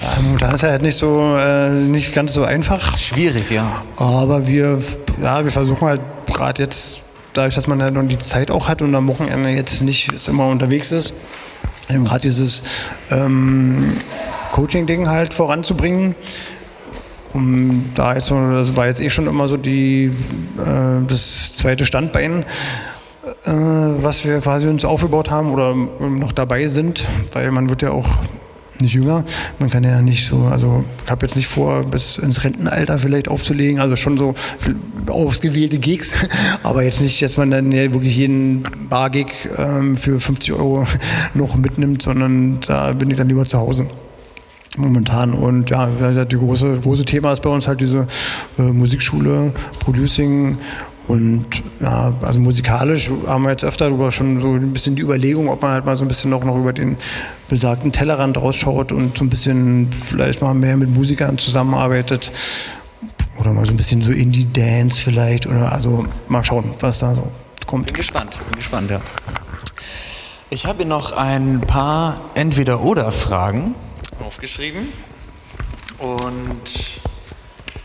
Ja, 0.02 0.22
momentan 0.22 0.56
ist 0.56 0.62
ja 0.62 0.70
halt 0.70 0.82
nicht 0.82 0.96
so, 0.96 1.36
äh, 1.38 1.70
nicht 1.72 2.14
ganz 2.14 2.34
so 2.34 2.44
einfach. 2.44 2.98
schwierig, 2.98 3.50
ja? 3.50 3.84
Aber 3.96 4.48
wir, 4.48 4.80
ja, 5.22 5.44
wir 5.44 5.52
versuchen 5.52 5.88
halt 5.88 6.02
gerade 6.28 6.64
jetzt, 6.64 7.00
dadurch, 7.34 7.56
dass 7.56 7.68
man 7.68 7.82
halt 7.82 7.94
noch 7.96 8.04
die 8.04 8.18
Zeit 8.18 8.52
auch 8.52 8.68
hat 8.68 8.82
und 8.82 8.94
am 8.96 9.08
Wochenende 9.08 9.50
jetzt 9.50 9.82
nicht 9.82 10.12
jetzt 10.12 10.28
immer 10.28 10.48
unterwegs 10.48 10.92
ist, 10.92 11.14
eben 11.90 12.06
gerade 12.06 12.22
dieses 12.22 12.64
ähm, 13.10 13.98
Coaching-Ding 14.52 15.08
halt 15.08 15.34
voranzubringen. 15.34 16.16
Um 17.34 17.92
da 17.94 18.16
jetzt, 18.16 18.32
das 18.32 18.76
war 18.76 18.88
jetzt 18.88 19.02
eh 19.02 19.10
schon 19.10 19.28
immer 19.28 19.48
so 19.48 19.58
die, 19.58 20.06
äh, 20.58 21.08
das 21.08 21.56
zweite 21.56 21.86
Standbein, 21.86 22.46
äh, 23.46 23.52
was 23.52 24.26
wir 24.26 24.40
quasi 24.42 24.68
uns 24.68 24.86
aufgebaut 24.86 25.30
haben 25.30 25.52
oder 25.52 25.76
noch 25.76 26.32
dabei 26.32 26.68
sind, 26.68 27.06
weil 27.34 27.52
man 27.52 27.70
wird 27.70 27.82
ja 27.82 27.92
auch 27.92 28.08
nicht 28.82 28.94
jünger. 28.94 29.24
Man 29.60 29.70
kann 29.70 29.84
ja 29.84 30.02
nicht 30.02 30.28
so, 30.28 30.44
also 30.52 30.84
ich 31.04 31.12
habe 31.12 31.26
jetzt 31.26 31.36
nicht 31.36 31.48
vor, 31.48 31.84
bis 31.84 32.18
ins 32.18 32.44
Rentenalter 32.44 33.00
vielleicht 33.00 33.28
aufzulegen, 33.28 33.80
also 33.80 33.96
schon 33.96 34.18
so 34.18 34.36
ausgewählte 35.08 35.78
Gigs, 35.80 36.12
aber 36.64 36.84
jetzt 36.84 37.02
nicht, 37.02 37.22
dass 37.22 37.38
man 37.38 37.52
dann 37.52 37.72
ja 37.72 37.94
wirklich 37.94 38.18
jeden 38.18 38.64
Bar-Gig 38.90 39.28
ähm, 39.58 39.98
für 39.98 40.20
50 40.20 40.54
Euro 40.54 40.86
noch 41.34 41.56
mitnimmt, 41.56 42.02
sondern 42.02 42.60
da 42.66 42.94
bin 42.94 43.10
ich 43.10 43.18
dann 43.18 43.30
lieber 43.30 43.46
zu 43.46 43.58
Hause 43.58 43.88
momentan. 44.78 45.34
Und 45.34 45.70
ja, 45.70 45.90
das 46.00 46.28
große, 46.30 46.80
große 46.82 47.06
Thema 47.06 47.34
ist 47.34 47.42
bei 47.42 47.50
uns 47.50 47.68
halt 47.68 47.82
diese 47.82 48.08
äh, 48.58 48.62
Musikschule, 48.62 49.54
Producing 49.80 50.58
und 51.08 51.46
ja, 51.80 52.14
also 52.22 52.40
musikalisch 52.40 53.10
haben 53.28 53.44
wir 53.44 53.52
jetzt 53.52 53.64
öfter 53.64 53.86
darüber 53.86 54.12
schon 54.12 54.42
so 54.42 54.54
ein 54.54 54.74
bisschen 54.74 54.96
die 54.96 55.02
Überlegung, 55.02 55.48
ob 55.48 55.62
man 55.62 55.72
halt 55.72 55.86
mal 55.86 55.96
so 55.96 56.04
ein 56.04 56.10
bisschen 56.10 56.34
auch 56.34 56.44
noch 56.44 56.58
über 56.58 56.74
den 56.74 56.98
besagten 57.48 57.94
Tellerrand 57.94 58.38
rausschaut 58.38 58.92
und 58.92 59.18
so 59.18 59.24
ein 59.24 59.30
bisschen 59.30 59.90
vielleicht 59.92 60.42
mal 60.42 60.54
mehr 60.54 60.76
mit 60.76 60.90
Musikern 60.90 61.38
zusammenarbeitet. 61.38 62.34
Oder 63.40 63.54
mal 63.54 63.66
so 63.66 63.72
ein 63.72 63.78
bisschen 63.78 64.02
so 64.02 64.12
Indie-Dance 64.12 65.00
vielleicht. 65.00 65.48
Oder 65.48 65.72
also 65.72 66.06
mal 66.28 66.44
schauen, 66.44 66.74
was 66.80 67.00
da 67.00 67.16
so 67.16 67.32
kommt. 67.66 67.86
Bin 67.86 67.96
gespannt, 67.96 68.38
bin 68.50 68.60
gespannt, 68.60 68.92
ja. 68.92 69.00
Ich 70.50 70.66
habe 70.66 70.80
hier 70.80 70.88
noch 70.88 71.14
ein 71.14 71.62
paar 71.62 72.20
Entweder-Oder-Fragen 72.36 73.76
aufgeschrieben 74.26 74.88
und 76.00 76.64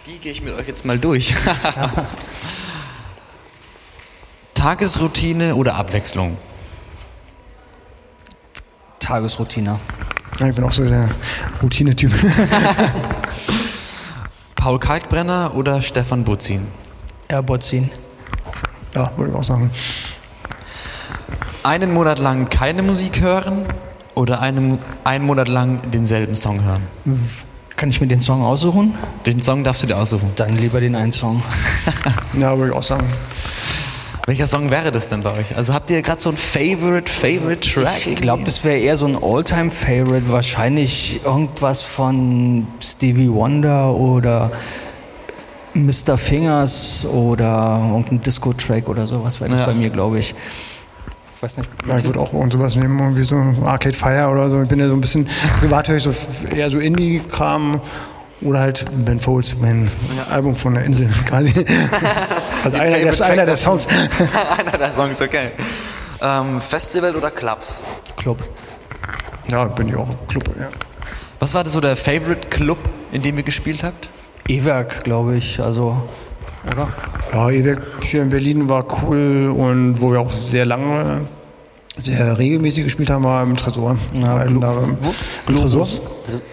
die 0.07 0.19
gehe 0.19 0.33
ich 0.33 0.43
mit 0.43 0.55
euch 0.55 0.67
jetzt 0.67 0.85
mal 0.85 0.99
durch. 0.99 1.35
Tagesroutine 4.63 5.57
oder 5.57 5.75
Abwechslung? 5.75 6.37
Tagesroutine. 9.01 9.81
Ja, 10.39 10.47
ich 10.47 10.55
bin 10.55 10.63
auch 10.63 10.71
so 10.71 10.85
der 10.85 11.09
Routine-Typ. 11.61 12.13
Paul 14.55 14.79
Kalkbrenner 14.79 15.51
oder 15.57 15.83
Stefan 15.83 16.23
Butzin? 16.23 16.69
Airbot 17.27 17.65
ziehen. 17.65 17.91
ja, 18.95 19.11
würde 19.17 19.33
ich 19.33 19.37
auch 19.37 19.43
sagen. 19.43 19.73
Einen 21.65 21.93
Monat 21.93 22.21
lang 22.21 22.49
keine 22.49 22.85
Musik 22.85 23.21
hören 23.21 23.67
oder 24.15 24.41
einen, 24.41 24.79
einen 25.03 25.27
Monat 25.27 25.49
lang 25.49 25.91
denselben 25.91 26.37
Song 26.37 26.63
hören? 26.63 26.87
Kann 27.75 27.89
ich 27.89 28.01
mir 28.01 28.07
den 28.07 28.21
Song 28.21 28.45
aussuchen? 28.45 28.95
Den 29.27 29.43
Song 29.43 29.65
darfst 29.65 29.83
du 29.83 29.89
dir 29.89 29.97
aussuchen. 29.97 30.31
Dann 30.37 30.57
lieber 30.57 30.81
den 30.81 30.95
einen 30.95 31.11
Song. 31.11 31.43
Ja, 32.35 32.57
würde 32.57 32.71
ich 32.71 32.79
auch 32.79 32.83
sagen. 32.85 33.09
Welcher 34.27 34.47
Song 34.47 34.71
wäre 34.71 34.93
das 34.93 35.09
denn 35.09 35.23
bei 35.23 35.33
euch? 35.33 35.57
Also 35.57 35.75
habt 35.75 35.91
ihr 35.91 36.01
gerade 36.01 36.21
so 36.21 36.31
ein 36.31 36.37
Favorite, 36.37 37.11
Favorite 37.11 37.69
Track? 37.69 38.07
Ich 38.07 38.17
glaube, 38.17 38.45
das 38.45 38.63
wäre 38.63 38.79
eher 38.79 38.97
so 38.97 39.07
ein 39.07 39.17
All-Time-Favorite. 39.21 40.31
Wahrscheinlich 40.31 41.21
irgendwas 41.25 41.83
von 41.83 42.69
Stevie 42.81 43.29
Wonder 43.33 43.93
oder 43.95 44.53
Mr. 45.75 46.17
Fingers 46.17 47.05
oder 47.05 47.81
irgendein 47.91 48.21
Disco-Track 48.21 48.89
oder 48.89 49.07
sowas 49.07 49.41
wäre 49.41 49.51
das 49.51 49.59
Ja. 49.61 49.67
bei 49.67 49.75
mir, 49.75 49.91
glaube 49.91 50.21
ich. 50.21 50.35
Ich 51.37 51.43
weiß 51.43 51.57
nicht. 51.57 51.71
Ja, 51.89 51.97
ich 51.99 52.05
würde 52.05 52.21
auch 52.21 52.33
irgend 52.33 52.53
sowas 52.53 52.77
nehmen, 52.77 53.01
irgendwie 53.01 53.25
so 53.25 53.37
Arcade 53.65 53.97
Fire 53.97 54.29
oder 54.29 54.49
so. 54.49 54.63
Ich 54.63 54.69
bin 54.69 54.79
ja 54.79 54.87
so 54.87 54.95
ein 54.95 55.01
bisschen, 55.01 55.27
privat 55.59 55.89
höre 55.89 55.97
ich 55.97 56.05
so 56.05 56.15
eher 56.55 56.71
so 56.71 56.79
Indie-Kram 56.79 57.81
oder 58.45 58.61
halt 58.61 58.85
Ben 59.05 59.21
Folds, 59.21 59.57
mein 59.61 59.91
Album 60.31 60.57
von 60.57 60.75
der 60.75 60.85
Insel 60.85 61.09
quasi. 61.27 61.65
Also 62.65 62.79
einer, 62.79 62.99
der, 62.99 63.27
einer 63.27 63.47
der 63.47 63.57
Songs. 63.57 63.87
Einer 64.59 64.79
der 64.79 64.93
Songs, 64.93 65.21
okay. 65.21 65.53
Ähm, 66.21 66.61
Festival 66.61 67.17
oder 67.17 67.31
Clubs? 67.31 67.81
Club. 68.17 68.45
Ja, 69.51 69.65
bin 69.65 69.89
ich 69.89 69.97
auch 69.97 70.09
Club, 70.29 70.45
ja. 70.59 70.69
Was 71.41 71.55
war 71.55 71.65
das 71.65 71.73
so 71.73 71.81
der 71.81 71.97
Favorite 71.97 72.49
Club, 72.49 72.79
in 73.11 73.23
dem 73.23 73.37
ihr 73.37 73.43
gespielt 73.43 73.83
habt? 73.83 74.09
E-Werk, 74.49 75.03
glaube 75.03 75.37
ich. 75.37 75.59
Also, 75.61 76.01
oder? 76.71 76.89
Ja, 77.33 77.51
E-Werk 77.51 77.83
hier 78.05 78.23
in 78.23 78.29
Berlin 78.29 78.69
war 78.69 78.87
cool 79.03 79.53
und 79.57 80.01
wo 80.01 80.13
wir 80.13 80.21
auch 80.21 80.31
sehr 80.31 80.67
lange 80.67 81.27
sehr 81.97 82.39
regelmäßig 82.39 82.85
gespielt 82.85 83.11
haben, 83.11 83.25
war 83.25 83.43
im 83.43 83.57
Tresor. 83.57 83.97
Ja, 84.15 84.43
Im, 84.43 84.61
da, 84.61 84.83
im, 84.83 84.97
im 85.49 85.57
Tresor. 85.57 85.87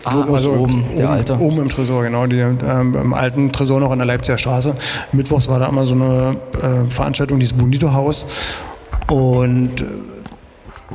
Ah, 0.03 0.25
also 0.31 0.51
oben, 0.53 0.83
der 0.97 1.09
alte. 1.09 1.39
Oben 1.39 1.59
im 1.59 1.69
Tresor, 1.69 2.03
genau. 2.03 2.27
Die, 2.27 2.39
ähm, 2.39 2.95
Im 2.95 3.13
alten 3.13 3.51
Tresor 3.51 3.79
noch 3.79 3.91
in 3.91 3.99
der 3.99 4.05
Leipziger 4.05 4.37
Straße. 4.37 4.75
Mittwochs 5.11 5.47
war 5.47 5.59
da 5.59 5.67
immer 5.67 5.85
so 5.85 5.95
eine 5.95 6.37
äh, 6.61 6.91
Veranstaltung, 6.91 7.39
dieses 7.39 7.57
Bonito-Haus. 7.57 8.27
Und 9.07 9.81
äh, 9.81 9.85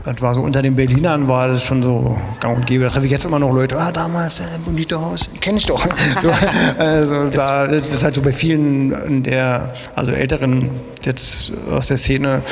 das 0.05 0.21
war 0.21 0.35
so 0.35 0.41
unter 0.43 0.61
den 0.61 0.75
Berlinern 0.75 1.29
war 1.29 1.49
das 1.49 1.63
schon 1.63 1.83
so 1.83 2.19
gang 2.41 2.57
und 2.57 2.67
gäbe. 2.67 2.85
Da 2.85 2.91
treffe 2.91 3.07
ich 3.07 3.13
jetzt 3.13 3.25
immer 3.25 3.39
noch 3.39 3.53
Leute, 3.53 3.79
ah, 3.79 3.93
damals, 3.93 4.41
äh, 4.41 4.45
Bonito 4.65 5.01
Haus, 5.01 5.31
kenne 5.41 5.59
ich 5.59 5.67
doch. 5.67 5.87
so, 6.21 6.31
also 6.79 7.25
das, 7.25 7.47
da, 7.47 7.67
das 7.67 7.89
ist 7.89 8.05
halt 8.05 8.15
so 8.17 8.23
bei 8.23 8.33
vielen 8.33 8.93
in 8.93 9.23
der, 9.23 9.73
also 9.95 10.11
Älteren 10.13 10.71
jetzt 11.05 11.53
aus 11.71 11.87
der 11.87 11.97
Szene, 11.97 12.43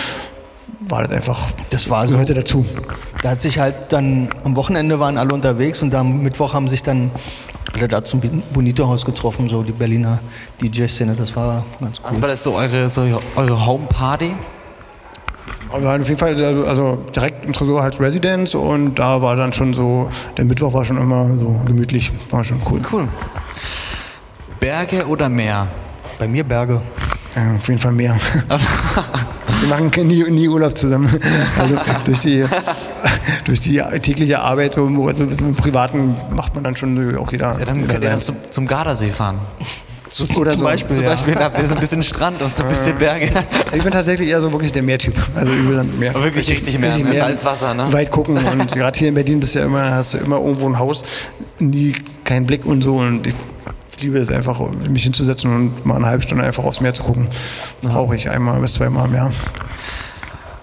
war 0.89 1.03
das 1.03 1.13
einfach, 1.13 1.39
Das 1.71 1.89
war 1.91 2.07
so. 2.07 2.15
gehörte 2.15 2.35
dazu. 2.35 2.65
Da 3.23 3.31
hat 3.31 3.41
sich 3.41 3.59
halt 3.59 3.75
dann, 3.93 4.29
am 4.45 4.57
Wochenende 4.57 4.99
waren 5.01 5.17
alle 5.19 5.33
unterwegs 5.33 5.83
und 5.83 5.95
am 5.95 6.23
Mittwoch 6.23 6.53
haben 6.55 6.69
sich 6.69 6.83
dann 6.83 7.11
alle 7.75 7.89
da 7.89 8.05
zum 8.05 8.21
Bonito-Haus 8.53 9.05
getroffen, 9.05 9.49
so 9.49 9.63
die 9.63 9.73
Berliner 9.73 10.21
DJ-Szene. 10.61 11.15
Das 11.15 11.35
war 11.37 11.65
ganz 11.81 12.01
cool. 12.11 12.21
War 12.21 12.29
das 12.29 12.43
so 12.43 12.55
eure, 12.55 12.89
so 12.91 13.03
eure 13.37 13.67
Home-Party? 13.67 14.35
Wir 15.75 15.83
waren 15.85 16.03
auf 16.03 16.09
jeden 16.09 16.19
Fall, 16.21 16.35
also- 16.45 16.67
also 16.67 16.99
direkt 17.17 17.47
im 17.47 17.53
Tresor 17.55 17.83
halt 17.83 17.99
Residence 17.99 18.55
und 18.55 18.97
da 18.97 19.23
war 19.23 19.37
dann 19.37 19.53
schon 19.55 19.73
so, 19.73 20.11
der 20.37 20.45
Mittwoch 20.45 20.75
war 20.75 20.85
schon 20.85 20.99
immer 20.99 21.27
so 21.39 21.61
gemütlich, 21.65 22.13
war 22.31 22.45
schon 22.45 22.61
cool. 22.71 22.81
Cool. 22.93 23.09
Berge 24.61 25.07
oder 25.07 25.29
Meer? 25.31 25.69
Bei 26.19 26.29
mir 26.29 26.45
Berge. 26.45 26.83
Ja, 27.35 27.55
auf 27.57 27.67
jeden 27.69 27.81
Fall 27.81 27.93
mehr. 27.93 28.17
Wir 29.63 29.69
machen 29.69 29.91
nie, 30.07 30.23
nie 30.31 30.49
Urlaub 30.49 30.77
zusammen. 30.77 31.09
Also 31.59 31.77
durch 32.05 32.19
die, 32.21 32.45
durch 33.45 33.61
die 33.61 33.81
tägliche 34.01 34.41
Arbeit, 34.41 34.77
also 34.77 35.25
im 35.25 35.55
Privaten 35.55 36.17
macht 36.35 36.55
man 36.55 36.65
dann 36.65 36.77
schon 36.77 37.17
auch 37.17 37.31
jeder. 37.31 37.59
Ja, 37.59 37.65
dann 37.65 37.87
könnt 37.87 38.03
ihr 38.03 38.11
dann 38.11 38.21
zum, 38.21 38.37
zum 38.51 38.67
Gardasee 38.67 39.11
fahren. 39.11 39.39
Oder 40.37 40.51
zum 40.51 40.61
so. 40.61 40.65
Beispiel. 40.65 40.97
Zum 40.97 41.05
Ja. 41.05 41.11
Beispiel 41.11 41.35
ihr 41.35 41.67
so 41.67 41.75
ein 41.75 41.81
bisschen 41.81 42.03
Strand 42.03 42.43
und 42.43 42.55
so 42.55 42.65
ein 42.65 42.69
bisschen 42.69 42.99
Berge. 42.99 43.31
Ich 43.73 43.83
bin 43.83 43.93
tatsächlich 43.93 44.29
eher 44.29 44.41
so 44.41 44.53
wirklich 44.53 44.73
der 44.73 44.83
Meertyp. 44.83 45.15
Also 45.35 45.51
will 45.69 45.77
dann 45.77 45.99
mehr. 45.99 46.15
Wirklich 46.15 46.51
richtig 46.51 46.79
Meer, 46.79 46.91
richtig 46.91 47.05
mehr 47.05 47.15
Salzwasser, 47.15 47.73
ne? 47.75 47.91
Weit 47.93 48.11
gucken 48.11 48.37
und 48.37 48.73
gerade 48.73 48.99
hier 48.99 49.09
in 49.09 49.15
Berlin 49.15 49.41
bist 49.41 49.55
du 49.55 49.61
ja 49.61 49.65
immer, 49.65 49.91
hast 49.93 50.15
du 50.15 50.19
immer 50.19 50.37
irgendwo 50.37 50.69
ein 50.69 50.79
Haus, 50.79 51.05
nie 51.61 51.95
keinen 52.25 52.47
Blick 52.47 52.67
und 52.67 52.83
so 52.83 52.97
und 52.97 53.27
ich 53.27 53.35
liebe 54.03 54.19
es 54.19 54.31
einfach, 54.31 54.61
mich 54.89 55.05
hinzusetzen 55.05 55.55
und 55.55 55.87
mal 55.87 55.97
eine 55.97 56.07
halbe 56.07 56.23
Stunde 56.23 56.45
einfach 56.45 56.65
aufs 56.65 56.81
Meer 56.81 56.93
zu 56.95 57.03
gucken. 57.03 57.29
Brauche 57.81 58.17
ich 58.17 58.29
einmal 58.29 58.61
bis 58.61 58.75
zweimal 58.75 59.07
im 59.09 59.15
Jahr. 59.15 59.31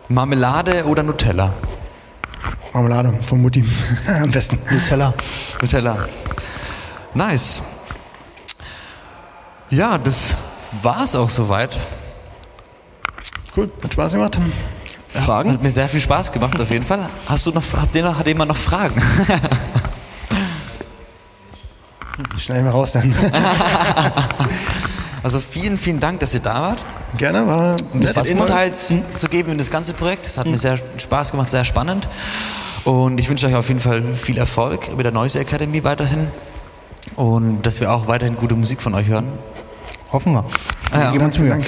Marmelade 0.09 0.85
oder 0.85 1.03
Nutella? 1.03 1.53
Marmelade 2.73 3.17
von 3.25 3.41
Mutti 3.41 3.63
am 4.07 4.29
besten. 4.29 4.59
Nutella. 4.69 5.13
Nutella. 5.61 5.97
Nice. 7.13 7.63
Ja, 9.69 9.97
das 9.97 10.35
war's 10.81 11.15
auch 11.15 11.29
soweit. 11.29 11.77
Cool, 13.55 13.71
hat 13.83 13.93
Spaß 13.93 14.13
gemacht. 14.13 14.39
Fragen? 15.07 15.53
Hat 15.53 15.63
mir 15.63 15.71
sehr 15.71 15.87
viel 15.87 15.99
Spaß 15.99 16.31
gemacht, 16.31 16.59
auf 16.59 16.69
jeden 16.69 16.85
Fall. 16.85 17.07
Hast 17.25 17.45
du 17.45 17.51
noch, 17.51 17.63
habt 17.73 17.95
ihr 17.95 18.03
noch, 18.03 18.17
hat 18.17 18.27
jemand 18.27 18.49
noch 18.49 18.57
Fragen? 18.57 19.01
Schneiden 22.37 22.65
wir 22.65 22.71
raus 22.71 22.93
dann. 22.93 23.13
Also 25.21 25.39
vielen, 25.39 25.77
vielen 25.77 25.99
Dank, 25.99 26.21
dass 26.21 26.33
ihr 26.33 26.39
da 26.39 26.61
wart. 26.61 26.83
Gerne, 27.17 27.45
war 27.47 27.75
Ein 27.93 27.99
bisschen 27.99 28.25
Insights 28.25 28.93
zu 29.17 29.27
geben 29.27 29.51
in 29.51 29.57
das 29.57 29.69
ganze 29.69 29.93
Projekt. 29.93 30.27
Es 30.27 30.37
hat 30.37 30.45
mir 30.45 30.57
sehr 30.57 30.79
Spaß 30.97 31.31
gemacht, 31.31 31.51
sehr 31.51 31.65
spannend. 31.65 32.07
Und 32.85 33.19
ich 33.19 33.29
wünsche 33.29 33.47
euch 33.47 33.55
auf 33.55 33.67
jeden 33.67 33.81
Fall 33.81 34.01
viel 34.15 34.37
Erfolg 34.37 34.95
mit 34.95 35.05
der 35.05 35.11
Noise 35.11 35.39
Academy 35.39 35.83
weiterhin. 35.83 36.27
Und 37.15 37.63
dass 37.63 37.81
wir 37.81 37.91
auch 37.91 38.07
weiterhin 38.07 38.37
gute 38.37 38.55
Musik 38.55 38.81
von 38.81 38.93
euch 38.93 39.07
hören. 39.07 39.27
Hoffen 40.11 40.33
wir. 40.33 40.45
Ja. 40.93 41.11
Geben 41.11 41.25
uns 41.25 41.37
Mühe. 41.37 41.59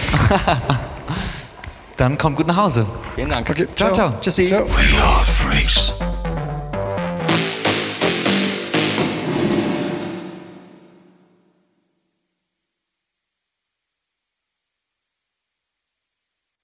Dann 1.97 2.17
kommt 2.17 2.37
gut 2.37 2.47
nach 2.47 2.57
Hause. 2.57 2.85
Vielen 3.15 3.29
Dank. 3.29 3.49
Okay, 3.49 3.67
Ciao, 3.75 3.91
ciao. 3.91 4.09
Tschüssi. 4.21 4.47
Ciao. 4.47 4.65
We 4.65 5.03
are 5.03 5.25
freaks. 5.25 5.93